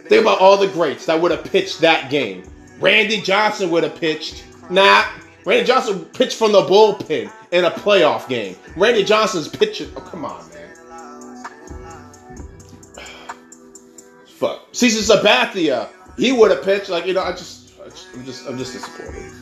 [0.09, 2.42] Think about all the greats that would have pitched that game.
[2.81, 4.44] Randy Johnson would have pitched.
[4.70, 5.05] Nah,
[5.44, 8.57] Randy Johnson pitched from the bullpen in a playoff game.
[8.77, 9.90] Randy Johnson's pitching.
[9.96, 10.54] Oh, come on, man.
[14.44, 14.72] Fuck.
[14.72, 17.22] CC Sabathia, he would have pitched like you know.
[17.22, 19.33] I just, I just, I'm just, I'm just disappointed.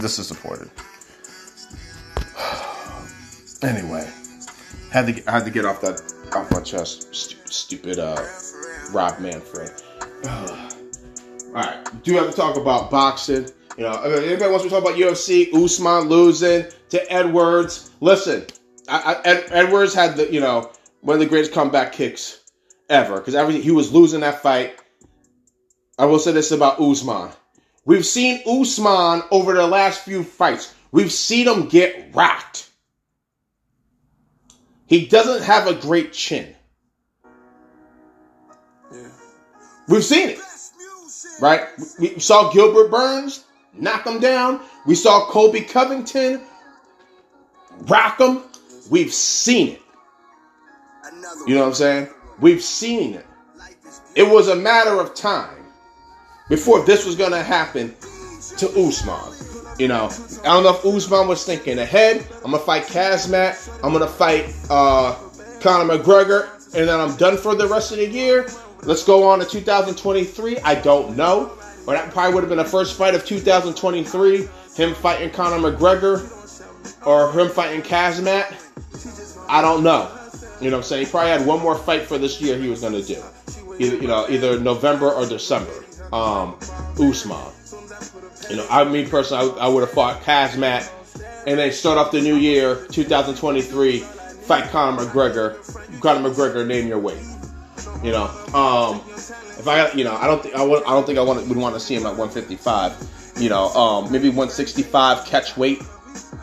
[0.00, 0.70] Disappointed.
[3.62, 4.08] anyway,
[4.92, 6.00] had to, I had to get off that
[6.32, 7.12] off my chest.
[7.12, 8.24] St- stupid, uh,
[8.92, 9.72] Rob Manfred.
[10.28, 13.48] All right, do have to talk about boxing.
[13.76, 17.90] You know, anybody wants to talk about UFC, Usman losing to Edwards.
[18.00, 18.46] Listen,
[18.88, 22.39] I, I, Ed, Edwards had the you know one of the greatest comeback kicks
[22.90, 24.78] ever because everything he was losing that fight.
[25.98, 27.30] I will say this about Usman.
[27.84, 30.74] We've seen Usman over the last few fights.
[30.92, 32.68] We've seen him get rocked.
[34.86, 36.54] He doesn't have a great chin.
[38.92, 39.08] Yeah.
[39.88, 40.38] We've seen it.
[41.40, 41.66] Right?
[41.98, 44.60] We saw Gilbert Burns knock him down.
[44.86, 46.42] We saw Colby Covington
[47.82, 48.42] rock him.
[48.90, 49.82] We've seen it.
[51.46, 52.08] You know what I'm saying?
[52.40, 53.26] We've seen it.
[54.14, 55.64] It was a matter of time
[56.48, 57.94] before this was going to happen
[58.56, 59.78] to Usman.
[59.78, 60.10] You know,
[60.42, 62.26] I don't know if Usman was thinking ahead.
[62.44, 63.80] I'm gonna fight Khamzat.
[63.82, 65.14] I'm gonna fight uh,
[65.60, 68.46] Conor McGregor, and then I'm done for the rest of the year.
[68.82, 70.58] Let's go on to 2023.
[70.58, 71.52] I don't know,
[71.86, 74.48] but that probably would have been the first fight of 2023.
[74.76, 79.46] Him fighting Conor McGregor or him fighting Khamzat.
[79.48, 80.19] I don't know.
[80.60, 81.06] You know what I'm saying?
[81.06, 83.22] He probably had one more fight for this year he was going to do.
[83.78, 85.72] Either, you know, either November or December.
[86.12, 86.58] Um,
[86.98, 87.52] Usman.
[88.50, 90.90] You know, I mean personally, I, I would have fought Khamzat
[91.46, 96.00] and then start off the new year, 2023, fight Conor McGregor.
[96.00, 97.22] Conor McGregor, name your weight.
[98.02, 101.18] You know, um, if I, you know, I don't think I, would, I don't think
[101.18, 103.36] I want would want to see him at 155.
[103.40, 105.80] You know, um, maybe 165 catch weight.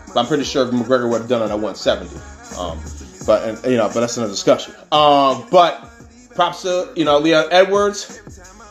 [0.08, 2.16] But I'm pretty sure McGregor would have done it at 170.
[2.58, 2.80] Um,
[3.28, 4.74] but and, you know, but that's another discussion.
[4.92, 5.88] Um, but
[6.34, 8.22] props to you know Leon Edwards.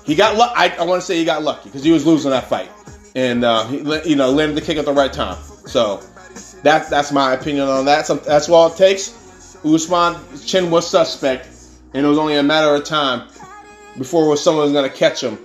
[0.05, 0.55] He got lucky.
[0.57, 2.71] I, I want to say he got lucky because he was losing that fight
[3.17, 5.37] and uh, he, you know landed the kick at the right time.
[5.67, 6.01] So
[6.63, 8.07] that that's my opinion on that.
[8.07, 9.15] So that's all it takes.
[9.65, 11.49] Usman's chin was suspect,
[11.95, 13.29] and it was only a matter of time
[13.99, 15.39] before someone was going to catch him.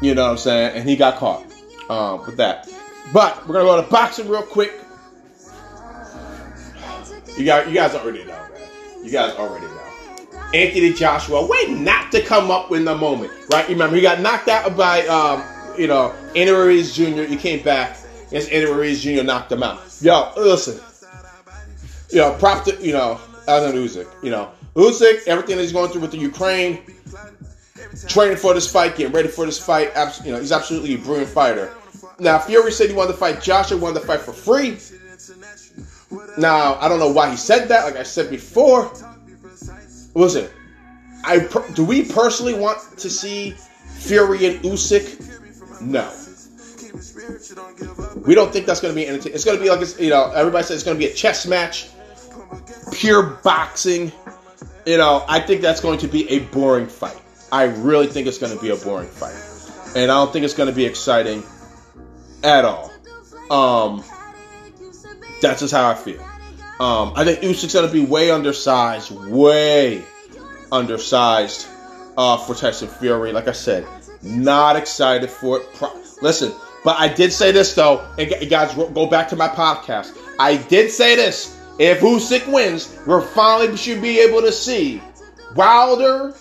[0.00, 0.76] You know what I'm saying?
[0.76, 1.44] And he got caught
[1.90, 2.68] uh, with that.
[3.12, 4.72] But we're gonna go to boxing real quick.
[7.36, 8.68] You got you guys already know, man.
[9.04, 9.74] You guys already know.
[10.54, 13.68] Anthony Joshua waiting not to come up in the moment, right?
[13.68, 15.42] Remember, he got knocked out by um,
[15.78, 19.80] you know, Andy Ruiz Jr., he came back against Andy Ruiz Jr., knocked him out.
[20.00, 20.80] Yo, listen.
[22.10, 24.24] You know, prop to, you know, Alexander Usyk.
[24.24, 26.82] You know, Usyk, everything that he's going through with the Ukraine,
[28.08, 29.92] training for this fight, getting ready for this fight.
[30.24, 31.72] You know, he's absolutely a brilliant fighter.
[32.18, 34.78] Now, Fury said he wanted to fight Joshua, wanted to fight for free.
[36.38, 37.84] Now, I don't know why he said that.
[37.84, 38.92] Like I said before,
[40.14, 40.48] listen,
[41.24, 43.54] I do we personally want to see
[43.98, 45.28] Fury and Usyk
[45.80, 46.10] no.
[48.26, 49.32] We don't think that's going to be anything.
[49.32, 51.14] It's going to be like, it's, you know, everybody says it's going to be a
[51.14, 51.88] chess match,
[52.92, 54.12] pure boxing.
[54.86, 57.20] You know, I think that's going to be a boring fight.
[57.52, 59.36] I really think it's going to be a boring fight.
[59.96, 61.42] And I don't think it's going to be exciting
[62.42, 62.92] at all.
[63.50, 64.04] Um,
[65.40, 66.20] that's just how I feel.
[66.80, 70.02] Um, I think Usyk's going to be way undersized, way
[70.70, 71.66] undersized
[72.16, 73.32] uh, for Tyson Fury.
[73.32, 73.86] Like I said,
[74.22, 75.72] not excited for it.
[75.74, 76.52] Pro- Listen,
[76.84, 80.16] but I did say this though, and guys, go back to my podcast.
[80.38, 81.56] I did say this.
[81.78, 85.00] If Usyk wins, we're finally should be able to see
[85.54, 86.34] Wilder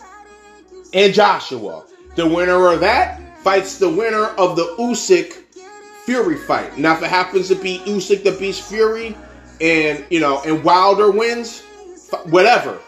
[0.94, 1.86] and Joshua.
[2.16, 5.44] The winner of that fights the winner of the Usyk
[6.08, 6.78] Fury fight.
[6.78, 9.14] Now, if it happens to be Usyk that beats Fury,
[9.60, 11.64] and you know, and Wilder wins,
[12.28, 12.80] whatever.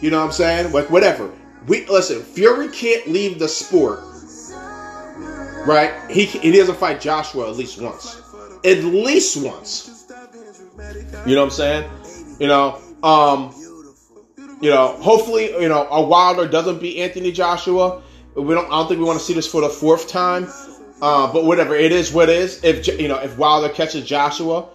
[0.00, 0.72] You know what I'm saying?
[0.72, 1.28] Like whatever.
[1.66, 2.22] We listen.
[2.22, 3.98] Fury can't leave the sport,
[5.66, 5.92] right?
[6.08, 8.22] He he doesn't fight Joshua at least once,
[8.64, 10.06] at least once.
[11.26, 11.90] You know what I'm saying?
[12.38, 13.52] You know, um,
[14.60, 14.96] you know.
[15.00, 18.02] Hopefully, you know, a Wilder doesn't beat Anthony Joshua.
[18.36, 18.66] We don't.
[18.66, 20.46] I don't think we want to see this for the fourth time.
[21.02, 22.62] Uh, but whatever, it is what is.
[22.64, 24.68] If you know, if Wilder catches Joshua,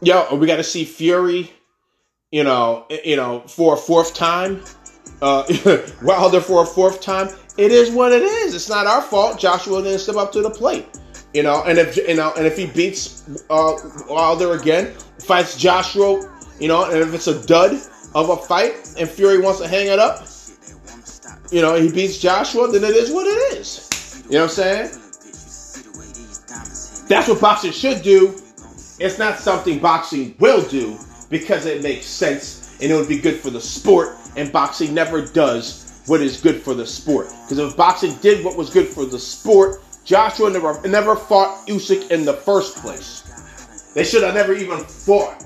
[0.00, 1.52] yo, we got to see Fury.
[2.30, 4.62] You know, you know, for a fourth time
[5.22, 5.44] uh,
[6.02, 7.28] Wilder for a fourth time.
[7.56, 8.54] It is what it is.
[8.54, 9.38] It's not our fault.
[9.38, 10.86] Joshua didn't step up to the plate.
[11.34, 13.76] You know, and if you know, and if he beats uh,
[14.08, 17.72] Wilder again, fights Joshua, you know, and if it's a dud
[18.14, 20.26] of a fight and Fury wants to hang it up,
[21.50, 23.87] you know, he beats Joshua, then it is what it is.
[24.28, 24.90] You know what I'm saying?
[27.08, 28.38] That's what boxing should do.
[29.00, 30.98] It's not something boxing will do
[31.30, 35.24] because it makes sense and it would be good for the sport and boxing never
[35.24, 37.28] does what is good for the sport.
[37.44, 42.10] Because if boxing did what was good for the sport, Joshua never never fought Usyk
[42.10, 43.92] in the first place.
[43.94, 45.42] They should have never even fought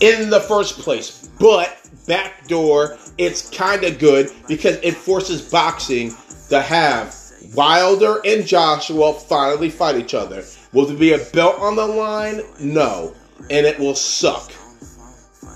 [0.00, 1.30] in the first place.
[1.38, 6.14] But backdoor, it's kind of good because it forces boxing
[6.50, 7.14] to have
[7.54, 10.44] Wilder and Joshua finally fight each other.
[10.72, 12.42] Will there be a belt on the line?
[12.60, 13.14] No.
[13.50, 14.52] And it will suck.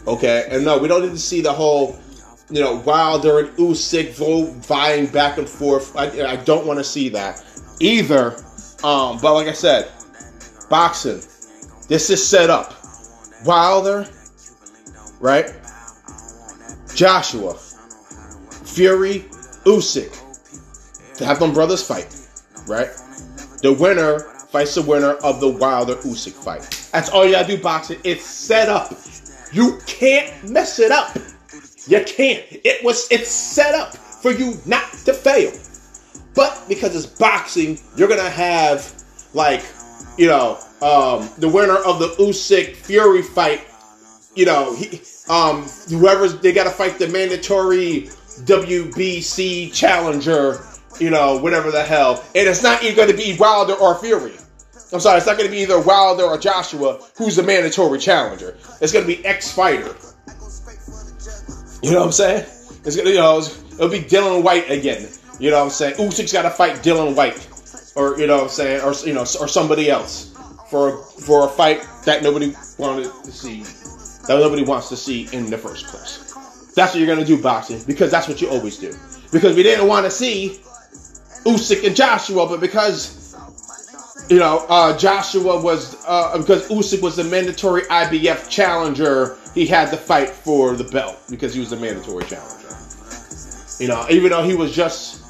[0.06, 0.46] Okay?
[0.50, 1.98] And no, we don't need to see the whole,
[2.50, 4.14] you know, Wilder and Usyk
[4.64, 5.96] vying back and forth.
[5.96, 7.42] I, I don't want to see that
[7.80, 8.36] either.
[8.84, 9.90] Um, but like I said,
[10.70, 11.22] boxing,
[11.88, 12.74] this is set up.
[13.44, 14.08] Wilder,
[15.20, 15.52] right?
[16.94, 17.54] Joshua,
[18.64, 19.24] Fury,
[19.64, 20.21] Usyk.
[21.16, 22.14] To have them brothers fight,
[22.66, 22.88] right?
[23.62, 26.88] The winner fights the winner of the Wilder Usyk fight.
[26.92, 28.00] That's all you gotta do, boxing.
[28.04, 28.92] It's set up.
[29.52, 31.16] You can't mess it up.
[31.86, 32.44] You can't.
[32.50, 35.52] It was it's set up for you not to fail.
[36.34, 39.02] But because it's boxing, you're gonna have
[39.34, 39.64] like,
[40.16, 43.66] you know, um, the winner of the Usyk Fury fight.
[44.34, 48.08] You know, he, um, whoever's they gotta fight the mandatory
[48.44, 50.64] WBC challenger.
[51.00, 54.34] You know, whatever the hell, and it's not even going to be Wilder or Fury.
[54.92, 58.58] I'm sorry, it's not going to be either Wilder or Joshua who's the mandatory challenger.
[58.80, 59.96] It's going to be X Fighter.
[61.82, 62.46] You know what I'm saying?
[62.84, 65.08] It's gonna, you know, it'll be Dillian Whyte again.
[65.40, 65.94] You know what I'm saying?
[65.94, 67.48] Usyk's got to fight Dillian Whyte,
[67.96, 70.32] or you know what I'm saying, or you know, or somebody else
[70.70, 73.62] for for a fight that nobody wanted to see,
[74.26, 76.34] that nobody wants to see in the first place.
[76.74, 78.94] That's what you're gonna do boxing because that's what you always do.
[79.32, 80.60] Because we didn't want to see
[81.44, 83.22] Usyk and Joshua, but because
[84.28, 89.36] you know, uh, Joshua was uh, because Usyk was the mandatory IBF challenger.
[89.54, 92.68] He had to fight for the belt because he was the mandatory challenger.
[93.78, 95.20] You know, even though he was just,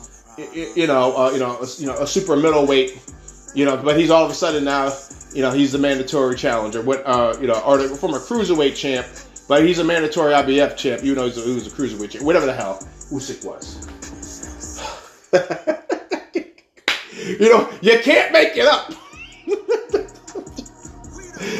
[0.54, 3.00] you know, uh, you know, a, you know, a super middleweight.
[3.54, 4.96] You know, but he's all of a sudden now,
[5.34, 6.80] you know, he's the mandatory challenger.
[6.80, 9.06] What, uh, you know, or the former cruiserweight champ,
[9.48, 11.02] but he's a mandatory IBF champ.
[11.02, 12.78] You know, a, he was a cruiserweight champ, whatever the hell
[13.10, 13.88] Usyk was.
[17.22, 18.92] You know, you can't make it up.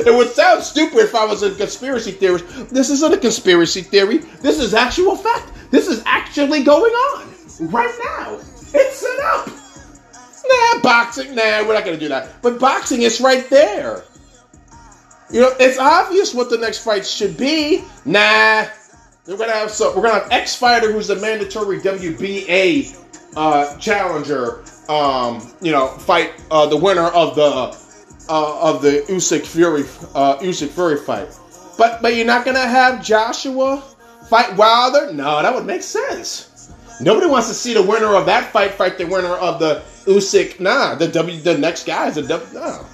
[0.06, 2.70] it would sound stupid if I was a conspiracy theorist.
[2.70, 4.18] This isn't a conspiracy theory.
[4.18, 5.52] This is actual fact.
[5.70, 8.38] This is actually going on right now.
[8.74, 9.48] It's set up.
[10.44, 11.34] Nah, boxing.
[11.34, 12.42] Nah, we're not gonna do that.
[12.42, 14.04] But boxing is right there.
[15.30, 17.84] You know, it's obvious what the next fight should be.
[18.04, 18.66] Nah,
[19.26, 22.98] we're gonna have so we're gonna have X Fighter, who's a mandatory WBA
[23.36, 27.76] uh, challenger, um, you know, fight uh, the winner of the
[28.28, 29.82] uh, of the Usyk Fury
[30.14, 31.28] uh, Usyk Fury fight.
[31.78, 33.82] But but you're not gonna have Joshua
[34.28, 35.12] fight Wilder?
[35.12, 36.72] No, that would make sense.
[37.00, 40.60] Nobody wants to see the winner of that fight fight the winner of the Usyk.
[40.60, 42.54] Nah, the W the next guy is a W.
[42.54, 42.86] No.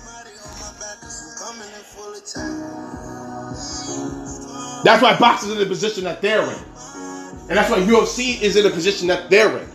[4.85, 6.59] That's why boxers in the position that they're in,
[7.48, 9.68] and that's why UFC is in the position that they're in.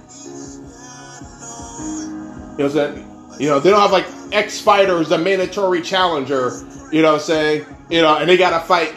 [2.57, 3.39] You know what I'm saying?
[3.39, 6.51] You know, they don't have like X Fighter fighters, a mandatory challenger,
[6.91, 7.65] you know what I'm saying?
[7.89, 8.93] You know, and they gotta fight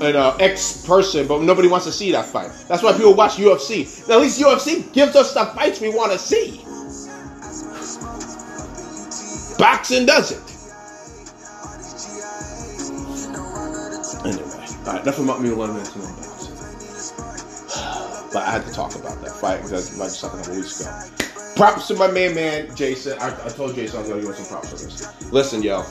[0.00, 2.50] you uh, know, X person, but nobody wants to see that fight.
[2.68, 4.08] That's why people watch UFC.
[4.08, 6.64] At least UFC gives us the fights we want to see.
[9.58, 10.40] Boxing doesn't.
[14.24, 14.42] Anyway,
[14.86, 16.56] all right, enough about me one minute boxing.
[18.32, 20.80] But I had to talk about that fight because I just talking a couple weeks
[20.80, 21.29] ago.
[21.60, 23.18] Props to my main man, Jason.
[23.18, 25.30] I, I told Jason I was gonna give him some props for this.
[25.30, 25.84] Listen, yo.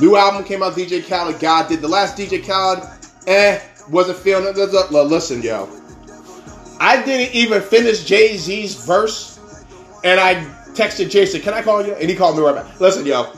[0.00, 1.40] New album came out, DJ Khaled.
[1.40, 2.88] God did the last DJ Khaled,
[3.26, 3.60] eh,
[3.90, 4.56] wasn't feeling it.
[4.56, 5.68] Listen, yo.
[6.78, 9.40] I didn't even finish Jay Z's verse,
[10.04, 10.34] and I
[10.74, 11.94] texted Jason, Can I call you?
[11.94, 12.80] And he called me right back.
[12.80, 13.32] Listen, yo.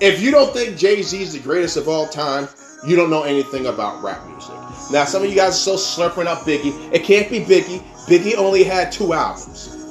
[0.00, 2.46] If you don't think Jay Z is the greatest of all time,
[2.86, 4.54] you don't know anything about rap music.
[4.92, 6.92] Now, some of you guys are still slurping up Biggie.
[6.94, 7.82] It can't be Biggie.
[8.06, 9.81] Biggie only had two albums.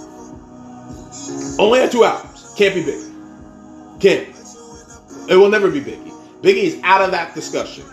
[1.59, 2.53] Only had two albums.
[2.57, 3.99] Can't be Biggie.
[4.01, 4.29] Can't.
[5.29, 6.11] It will never be Biggie.
[6.41, 7.85] Biggie is out of that discussion.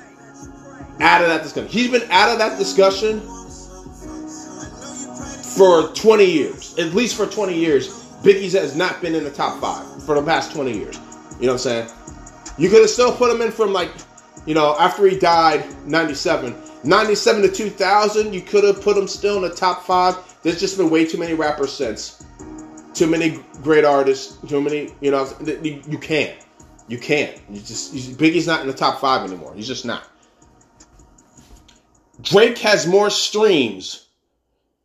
[1.00, 1.70] Out of that discussion.
[1.70, 3.20] He's been out of that discussion
[5.56, 6.78] for 20 years.
[6.78, 7.88] At least for 20 years.
[8.22, 10.98] Biggie has not been in the top five for the past 20 years.
[11.38, 11.90] You know what I'm saying?
[12.56, 13.90] You could have still put him in from like,
[14.46, 16.54] you know, after he died, 97.
[16.84, 20.16] 97 to 2000, you could have put him still in the top five.
[20.42, 22.24] There's just been way too many rappers since
[22.98, 26.36] too many great artists, too many, you know, you can't.
[26.88, 27.38] You can't.
[27.50, 29.54] You just Biggie's not in the top five anymore.
[29.54, 30.04] He's just not.
[32.20, 34.06] Drake has more streams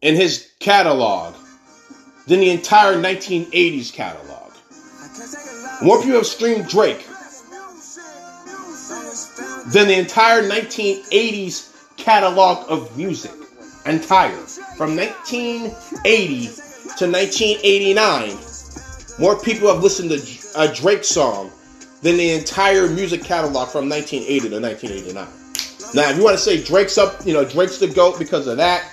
[0.01, 1.34] in his catalog
[2.28, 4.51] than the entire 1980s catalog.
[5.82, 7.05] More people have streamed Drake
[9.74, 13.32] than the entire 1980s catalog of music.
[13.86, 14.38] Entire.
[14.78, 18.38] From 1980 to 1989,
[19.20, 21.52] more people have listened to a uh, Drake song
[22.02, 25.28] than the entire music catalog from 1980 to 1989.
[25.96, 28.58] Now, if you want to say Drake's up, you know, Drake's the GOAT because of
[28.58, 28.84] that,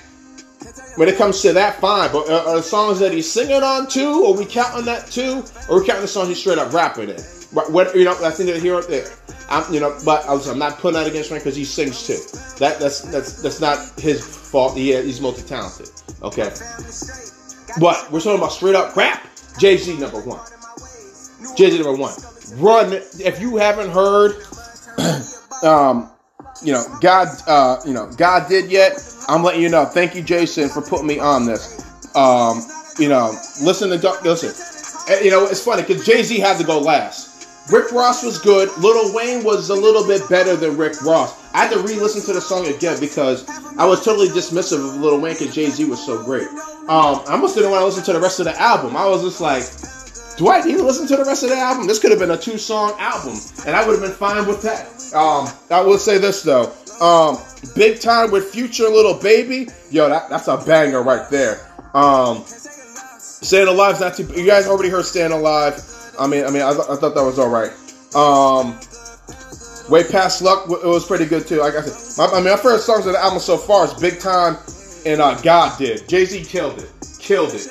[0.96, 2.12] when it comes to that, fine.
[2.12, 4.24] But uh, are the songs that he's singing on too?
[4.26, 5.44] Are we counting that too?
[5.68, 7.20] Or are we counting the songs he's straight up rapping in?
[7.52, 9.10] What you know, I think that here or there.
[9.48, 12.18] I'm, you know, but I'm not putting that against him because he sings too.
[12.58, 14.76] That that's that's that's not his fault.
[14.76, 15.90] He he's multi talented.
[16.22, 16.50] Okay,
[17.78, 19.26] but we're talking about straight up rap.
[19.58, 20.40] Jay Z number one.
[21.56, 22.14] Jay Z number one.
[22.56, 22.92] Run.
[22.92, 24.42] If you haven't heard,
[25.62, 26.10] um,
[26.62, 28.92] you know, God, uh, you know, God did yet.
[29.28, 29.84] I'm letting you know.
[29.84, 31.80] Thank you, Jason, for putting me on this.
[32.16, 32.62] Um,
[32.98, 33.30] you know,
[33.62, 34.52] listen to listen.
[35.08, 37.30] Eh, you know, it's funny because Jay Z had to go last.
[37.72, 38.68] Rick Ross was good.
[38.78, 41.38] Lil Wayne was a little bit better than Rick Ross.
[41.54, 43.48] I had to re-listen to the song again because
[43.78, 46.48] I was totally dismissive of Lil Wayne because Jay Z was so great.
[46.88, 48.96] Um, I almost didn't want to listen to the rest of the album.
[48.96, 49.62] I was just like,
[50.36, 51.86] do I need to listen to the rest of the album?
[51.86, 54.86] This could have been a two-song album, and I would have been fine with that.
[55.14, 56.72] Um, I will say this though.
[57.00, 57.38] Um,
[57.74, 59.68] Big Time with Future Lil Baby.
[59.90, 61.60] Yo, that, that's a banger right there.
[61.94, 64.24] Um, Staying Alive's not too.
[64.34, 65.80] You guys already heard Staying Alive.
[66.18, 67.70] I mean, I mean, I, th- I thought that was all right.
[68.14, 68.78] Um,
[69.90, 71.60] Way Past Luck, it was pretty good too.
[71.60, 73.94] Like I said, my, I mean, my favorite songs of the album so far is
[73.94, 74.56] Big Time
[75.06, 76.08] and uh, God Did.
[76.08, 77.66] Jay Z killed it, killed it.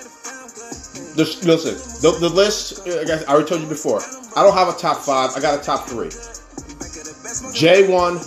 [1.15, 2.88] Listen, the, the list.
[2.88, 4.01] I, already told you before.
[4.36, 5.32] I don't have a top five.
[5.36, 6.09] I got a top three.
[7.53, 8.19] J one,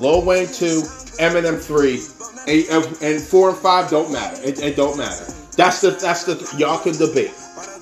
[0.00, 0.82] Lil Wayne two,
[1.18, 2.00] Eminem three,
[2.48, 4.40] and, and four and five don't matter.
[4.42, 5.32] It, it don't matter.
[5.56, 7.32] That's the that's the y'all can debate.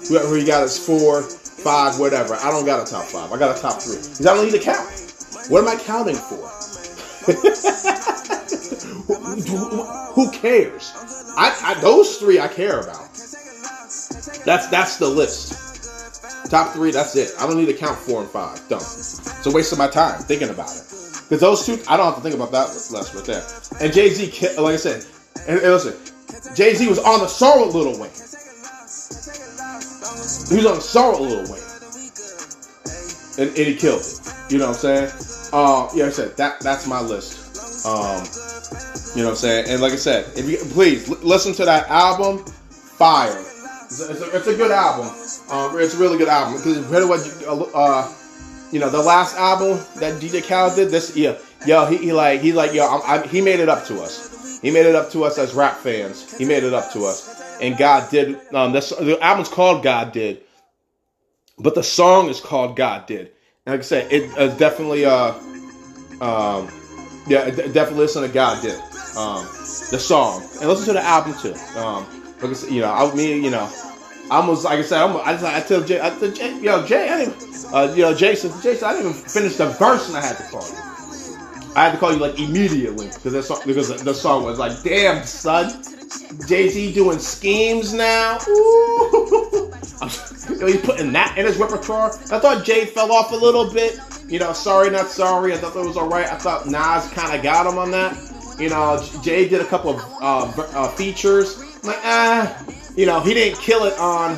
[0.08, 2.34] Whoever you got is four, five, whatever.
[2.34, 3.30] I don't got a top five.
[3.32, 3.96] I got a top three.
[3.96, 4.88] Because I don't need to count.
[5.48, 6.57] What am I counting for?
[10.14, 10.92] Who cares?
[11.36, 13.08] I, I, those three I care about.
[14.44, 16.50] That's that's the list.
[16.50, 17.32] Top three, that's it.
[17.38, 18.56] I don't need to count four and five.
[18.68, 18.80] Done.
[18.80, 20.82] It's a waste of my time thinking about it.
[21.28, 23.44] Because those two, I don't have to think about that less right there.
[23.80, 25.04] And Jay Z, like I said,
[25.46, 25.94] and, and listen,
[26.54, 28.10] Jay Z was on the song with Lil Wayne.
[30.48, 31.62] He was on the song with Lil Wayne.
[33.38, 34.34] And, and, he killed it.
[34.50, 35.37] You know what I'm saying?
[35.52, 37.86] Uh, yeah, I said that that's my list.
[37.86, 38.24] Um,
[39.16, 39.68] you know what I'm saying?
[39.68, 42.44] And like I said, if you please l- listen to that album,
[42.98, 43.44] Fire.
[43.84, 45.06] It's a, it's a, it's a good album.
[45.50, 46.78] Um, it's a really good album because
[47.08, 48.14] what you, uh,
[48.70, 50.90] you know the last album that DJ Khaled did.
[50.90, 53.86] This yeah, yo, he, he like he like yo, I, I, he made it up
[53.86, 54.60] to us.
[54.60, 56.36] He made it up to us as rap fans.
[56.36, 58.38] He made it up to us and God did.
[58.52, 60.42] Um, this, the album's called God Did,
[61.58, 63.32] but the song is called God Did.
[63.68, 65.34] Like I said, it uh, definitely, uh,
[66.22, 66.72] um,
[67.26, 68.80] yeah, definitely listen to God Did,
[69.14, 69.44] um,
[69.90, 71.52] the song, and listen to the album too.
[71.78, 72.06] Um,
[72.40, 73.70] like I said, you know, I mean, you know,
[74.30, 76.86] I was like I said, I'm, I just I tell Jay, I tell Jay, yo,
[76.86, 80.16] Jay, I didn't, uh, you know, Jason, Jason, I didn't even finish the verse, and
[80.16, 80.74] I had to call you.
[81.76, 83.34] I had to call you like immediately because
[83.66, 85.84] because the song was like, damn, son.
[86.46, 88.38] Jay Z doing schemes now.
[88.48, 89.72] Ooh.
[90.48, 92.10] He's putting that in his repertoire.
[92.30, 93.98] I thought Jay fell off a little bit.
[94.26, 95.52] You know, sorry, not sorry.
[95.52, 96.26] I thought that was all right.
[96.26, 98.16] I thought Nas kind of got him on that.
[98.58, 101.60] You know, Jay did a couple of uh, uh, features.
[101.82, 102.64] I'm like, ah,
[102.96, 104.32] you know, he didn't kill it on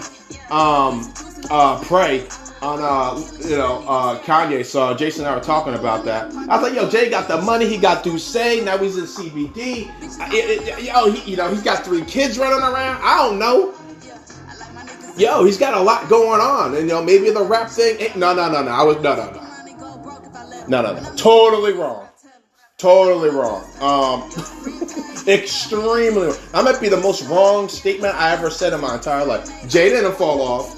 [0.50, 1.12] um,
[1.50, 2.26] uh, Pray,
[2.62, 4.64] on uh, you know uh, Kanye.
[4.64, 6.32] So Jason and I were talking about that.
[6.48, 7.66] I was like, yo, Jay got the money.
[7.66, 8.62] He got Say.
[8.64, 9.86] Now he's in CBD.
[10.84, 13.00] Yo, he, you know he's got three kids running around.
[13.02, 13.74] I don't know.
[15.16, 17.96] Yo, he's got a lot going on, and you know maybe the rap thing.
[18.00, 18.70] Ain't, no, no, no, no.
[18.70, 21.16] I was no, no, no, no, no, no.
[21.16, 22.08] Totally wrong.
[22.78, 23.62] Totally wrong.
[23.80, 24.30] Um,
[25.28, 26.28] extremely.
[26.28, 26.36] Wrong.
[26.52, 29.68] That might be the most wrong statement I ever said in my entire life.
[29.68, 30.76] Jay didn't fall off.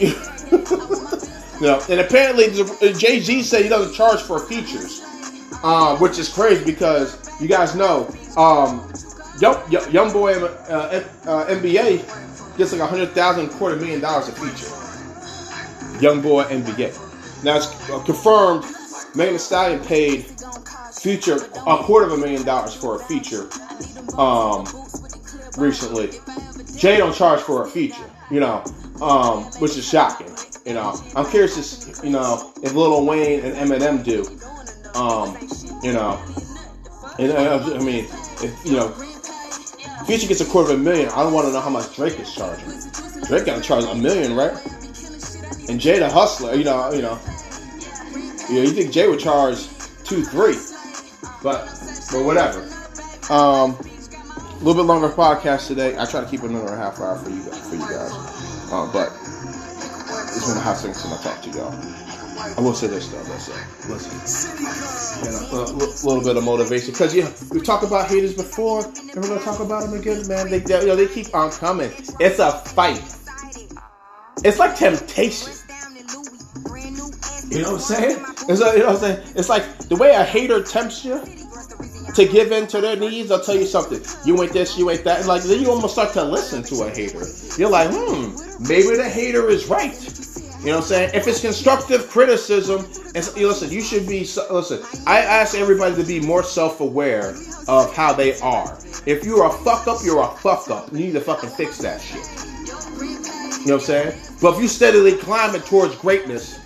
[1.60, 2.46] know, and apparently
[2.94, 5.02] Jay Z said he doesn't charge for features,
[5.62, 8.92] um, which is crazy because you guys know, um,
[9.40, 14.32] young, young boy uh, uh, NBA gets like a hundred thousand, quarter million dollars a
[14.32, 14.70] feature.
[16.00, 17.44] Young boy NBA.
[17.44, 18.64] Now it's uh, confirmed.
[19.16, 20.26] Megan Thee Stallion paid
[21.04, 21.36] Future
[21.66, 23.46] a quarter of a million dollars for a feature
[24.18, 24.64] um,
[25.58, 26.10] recently.
[26.76, 28.64] Jay don't charge for a feature, you know,
[29.00, 30.34] um, which is shocking.
[30.64, 34.24] You know, I'm curious, to, you know, if Lil Wayne and Eminem do.
[34.98, 35.36] Um,
[35.82, 36.22] you know,
[37.18, 38.06] and uh, I mean,
[38.40, 38.88] if you know,
[40.06, 42.18] Future gets a quarter of a million, I don't want to know how much Drake
[42.20, 42.68] is charging.
[43.26, 44.52] Drake got to charge a million, right?
[45.68, 47.18] And Jay the Hustler, you know, you know,
[48.48, 49.66] you, know, you think Jay would charge
[50.04, 50.58] two, three,
[51.42, 51.66] but
[52.12, 52.60] but whatever.
[53.30, 53.76] Um,
[54.54, 55.96] a little bit longer podcast today.
[55.98, 58.12] I try to keep another half hour for you for you guys.
[58.72, 61.74] Uh, but just want to have things when I talk to y'all.
[62.56, 63.54] I will say this though, listen,
[63.88, 64.64] listen.
[65.24, 69.28] Know, a little bit of motivation because yeah, we talked about haters before, and we're
[69.28, 70.50] gonna talk about them again, man.
[70.50, 71.92] They, they, you know, they keep on coming.
[72.20, 73.02] It's a fight.
[74.44, 75.52] It's like temptation.
[77.48, 78.24] You know what I'm saying?
[78.48, 79.28] It's like, you know what I'm saying?
[79.36, 81.22] It's like the way a hater tempts you
[82.14, 83.30] to give in to their needs.
[83.30, 84.00] I'll tell you something.
[84.24, 85.26] You ain't this, you ain't that.
[85.26, 87.24] Like then you almost start to listen to a hater.
[87.58, 89.94] You're like, hmm, maybe the hater is right.
[90.60, 91.10] You know what I'm saying?
[91.12, 94.20] If it's constructive criticism, and listen, you should be.
[94.50, 97.34] Listen, I ask everybody to be more self-aware
[97.68, 98.78] of how they are.
[99.04, 100.90] If you're a fuck up, you're a fuck up.
[100.90, 102.24] You need to fucking fix that shit.
[103.60, 104.20] You know what I'm saying?
[104.40, 106.58] But if you steadily climbing towards greatness,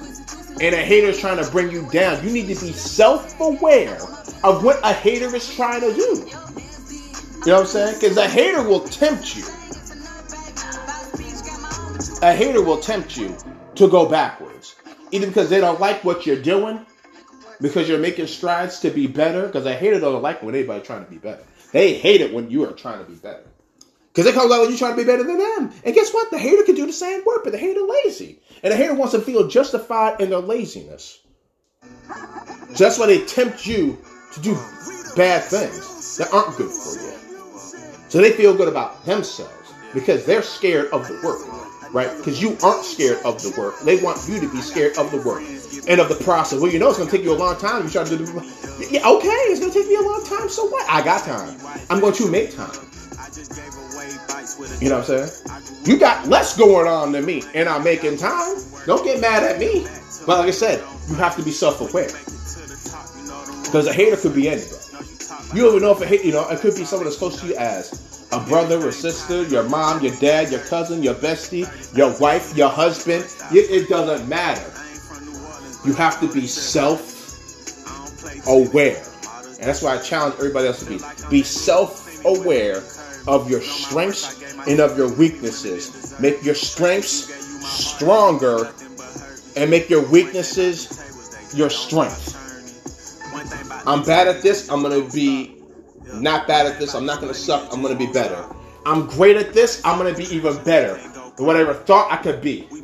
[0.60, 3.98] and a hater is trying to bring you down, you need to be self-aware
[4.44, 6.26] of what a hater is trying to do.
[7.40, 7.94] You know what I'm saying?
[8.00, 9.44] Because a hater will tempt you.
[12.22, 13.36] A hater will tempt you
[13.76, 14.74] to go backwards.
[15.12, 16.84] Either because they don't like what you're doing,
[17.60, 21.04] because you're making strides to be better, because a hater doesn't like when anybody trying
[21.04, 21.42] to be better.
[21.72, 23.44] They hate it when you are trying to be better.
[24.18, 25.72] Because they come out when you trying to be better than them.
[25.84, 26.28] And guess what?
[26.32, 28.40] The hater can do the same work, but the hater lazy.
[28.64, 31.20] And the hater wants to feel justified in their laziness.
[32.74, 33.96] So that's why they tempt you
[34.32, 34.54] to do
[35.14, 37.12] bad things that aren't good for you.
[38.08, 41.38] So they feel good about themselves because they're scared of the work
[41.92, 42.14] right?
[42.18, 43.80] Because you aren't scared of the work.
[43.80, 45.42] They want you to be scared of the work
[45.88, 46.60] and of the process.
[46.60, 47.82] Well, you know it's going to take you a long time.
[47.82, 50.50] You try to do the yeah, okay, it's going to take me a long time.
[50.50, 50.86] So what?
[50.90, 51.58] I got time.
[51.88, 52.88] I'm going to make time.
[54.80, 55.82] You know what I'm saying?
[55.84, 58.56] You got less going on than me, and I'm making time.
[58.86, 59.86] Don't get mad at me.
[60.26, 62.08] But like I said, you have to be self-aware
[63.64, 64.72] because a hater could be anybody.
[65.54, 67.40] You don't even know if a hate, you know, it could be someone as close
[67.40, 71.66] to you as a brother or sister, your mom, your dad, your cousin, your bestie,
[71.96, 73.24] your wife, your husband.
[73.50, 74.72] It, doesn't matter.
[75.86, 77.16] You have to be self
[78.46, 79.02] aware.
[79.58, 80.98] And that's why I challenge everybody else to be.
[81.30, 82.82] Be self aware
[83.28, 86.18] of your strengths and of your weaknesses.
[86.18, 87.30] Make your strengths
[87.64, 88.72] stronger
[89.54, 92.34] and make your weaknesses your strength.
[93.86, 94.70] I'm bad at this.
[94.70, 95.56] I'm going to be
[96.14, 96.94] not bad at this.
[96.94, 97.72] I'm not going to suck.
[97.72, 98.44] I'm going to be better.
[98.86, 99.82] I'm great at this.
[99.84, 100.94] I'm going to be even better
[101.36, 102.66] than what I ever thought I could be.
[102.72, 102.82] You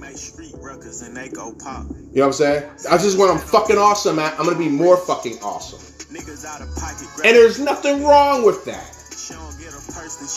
[2.20, 2.70] know what I'm saying?
[2.90, 5.80] I just when I'm fucking awesome at, I'm going to be more fucking awesome.
[7.24, 8.93] And there's nothing wrong with that.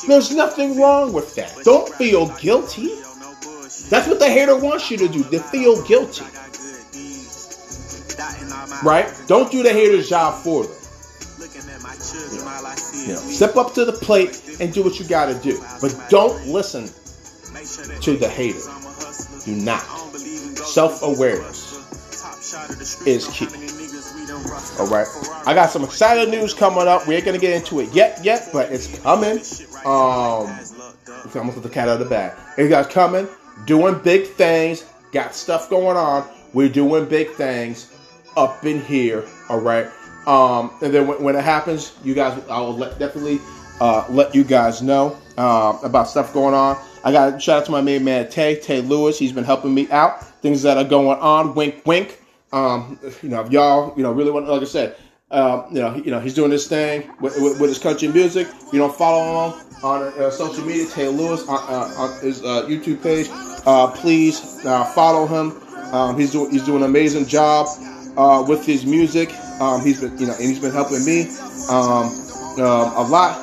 [0.07, 1.53] There's nothing wrong with that.
[1.63, 2.95] Don't feel guilty.
[3.89, 6.25] That's what the hater wants you to do, to feel guilty.
[8.83, 9.11] Right?
[9.27, 10.73] Don't do the hater's job for them.
[13.17, 15.61] Step up to the plate and do what you got to do.
[15.81, 16.89] But don't listen
[18.01, 18.59] to the hater.
[19.45, 19.81] Do not.
[20.57, 21.73] Self awareness
[23.05, 23.47] is key.
[24.79, 25.07] All right.
[25.45, 27.07] I got some exciting news coming up.
[27.07, 29.39] We ain't gonna get into it yet, yet, but it's coming.
[29.85, 30.47] Um,
[31.25, 32.37] I'm gonna put the cat out of the bag.
[32.57, 33.27] It got coming.
[33.65, 34.85] Doing big things.
[35.11, 36.27] Got stuff going on.
[36.53, 37.91] We're doing big things
[38.35, 39.25] up in here.
[39.49, 39.87] All right.
[40.27, 43.39] Um, and then when, when, it happens, you guys, I will let, definitely
[43.79, 46.77] uh, let you guys know uh, about stuff going on.
[47.03, 49.17] I got shout out to my main man Tay Tay Lewis.
[49.17, 50.23] He's been helping me out.
[50.41, 51.55] Things that are going on.
[51.55, 52.21] Wink, wink.
[52.51, 54.95] Um, you know, if y'all, you know, really want, like I said,
[55.29, 58.47] uh, you know, you know, he's doing this thing with, with, with his country music.
[58.71, 62.65] You don't follow him on uh, social media, Taylor Lewis on, uh, on his uh,
[62.67, 63.27] YouTube page.
[63.99, 64.61] please
[64.93, 65.61] follow him.
[65.93, 67.67] Um, he's doing he's doing an amazing job
[68.47, 69.31] with his music.
[69.59, 71.29] Um, he's been, you know, and he's been helping me
[71.69, 72.07] um,
[72.59, 73.37] um, a lot.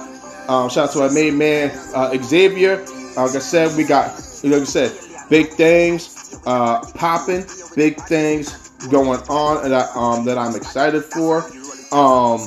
[0.49, 2.85] Um, shout out to our main man uh, Xavier.
[3.17, 4.11] Uh, like I said, we got,
[4.45, 4.93] like I said,
[5.31, 7.45] big things uh, popping,
[7.75, 11.39] big things going on that, um, that I'm excited for.
[11.93, 12.41] Um,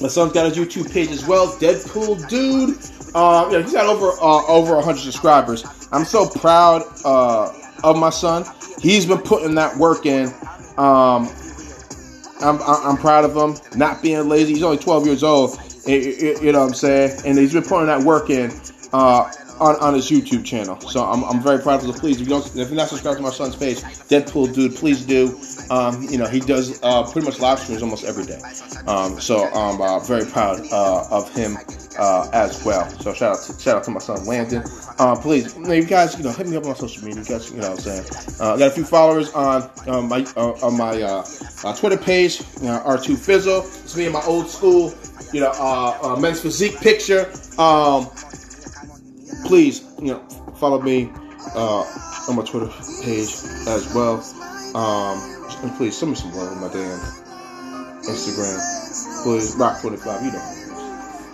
[0.00, 2.76] my son's got his YouTube page as well, Deadpool Dude.
[3.14, 5.64] Uh, know, he's got over uh, over 100 subscribers.
[5.90, 8.44] I'm so proud uh, of my son.
[8.80, 10.26] He's been putting that work in.
[10.76, 11.30] Um,
[12.40, 14.52] I'm, I'm proud of him not being lazy.
[14.54, 15.58] He's only 12 years old.
[15.86, 17.20] You know what I'm saying?
[17.24, 18.50] And he's been putting that work in
[18.92, 19.30] uh,
[19.60, 20.78] on, on his YouTube channel.
[20.80, 21.94] So I'm, I'm very proud of him.
[21.94, 23.78] Please, if, you don't, if you're not subscribed to my son's page,
[24.08, 25.38] Deadpool Dude, please do.
[25.70, 28.40] Um, you know, he does uh, pretty much live streams almost every day.
[28.86, 31.56] Um, so I'm uh, very proud uh, of him
[31.98, 32.88] uh, as well.
[33.00, 34.62] So shout out to, shout out to my son Landon.
[34.98, 37.22] Uh, please, you guys, you know, hit me up on social media.
[37.22, 38.36] You guys, you know what I'm saying.
[38.40, 39.70] Uh, I got a few followers on
[40.08, 41.24] my on my
[41.76, 43.60] Twitter page, R2 Fizzle.
[43.60, 44.94] It's me and my old school,
[45.32, 47.32] you know, men's physique picture.
[47.58, 48.08] Um,
[49.44, 50.20] please, you know,
[50.56, 51.10] follow me
[51.54, 51.84] uh,
[52.28, 52.68] on my Twitter
[53.02, 53.28] page
[53.68, 54.22] as well.
[54.74, 55.18] Um,
[55.62, 56.98] and please send me some love on my damn
[58.02, 59.22] Instagram.
[59.22, 60.52] Please, Rock25, you know.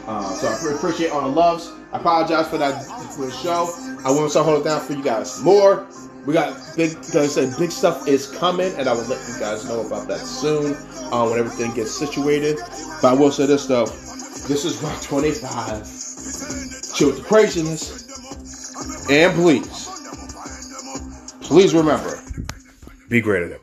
[0.06, 1.70] Uh, so I appreciate all the loves.
[1.92, 2.82] I apologize for that
[3.14, 3.68] for the show.
[4.04, 5.86] I want to start holding down for you guys more.
[6.26, 9.38] We got big, like I said, big stuff is coming, and I will let you
[9.40, 10.74] guys know about that soon
[11.12, 12.58] uh, when everything gets situated.
[13.00, 16.01] But I will say this though, this is Rock 25.
[16.98, 18.08] The craziness,
[19.10, 19.88] and please,
[21.40, 22.22] please remember,
[23.08, 23.61] be great at everything.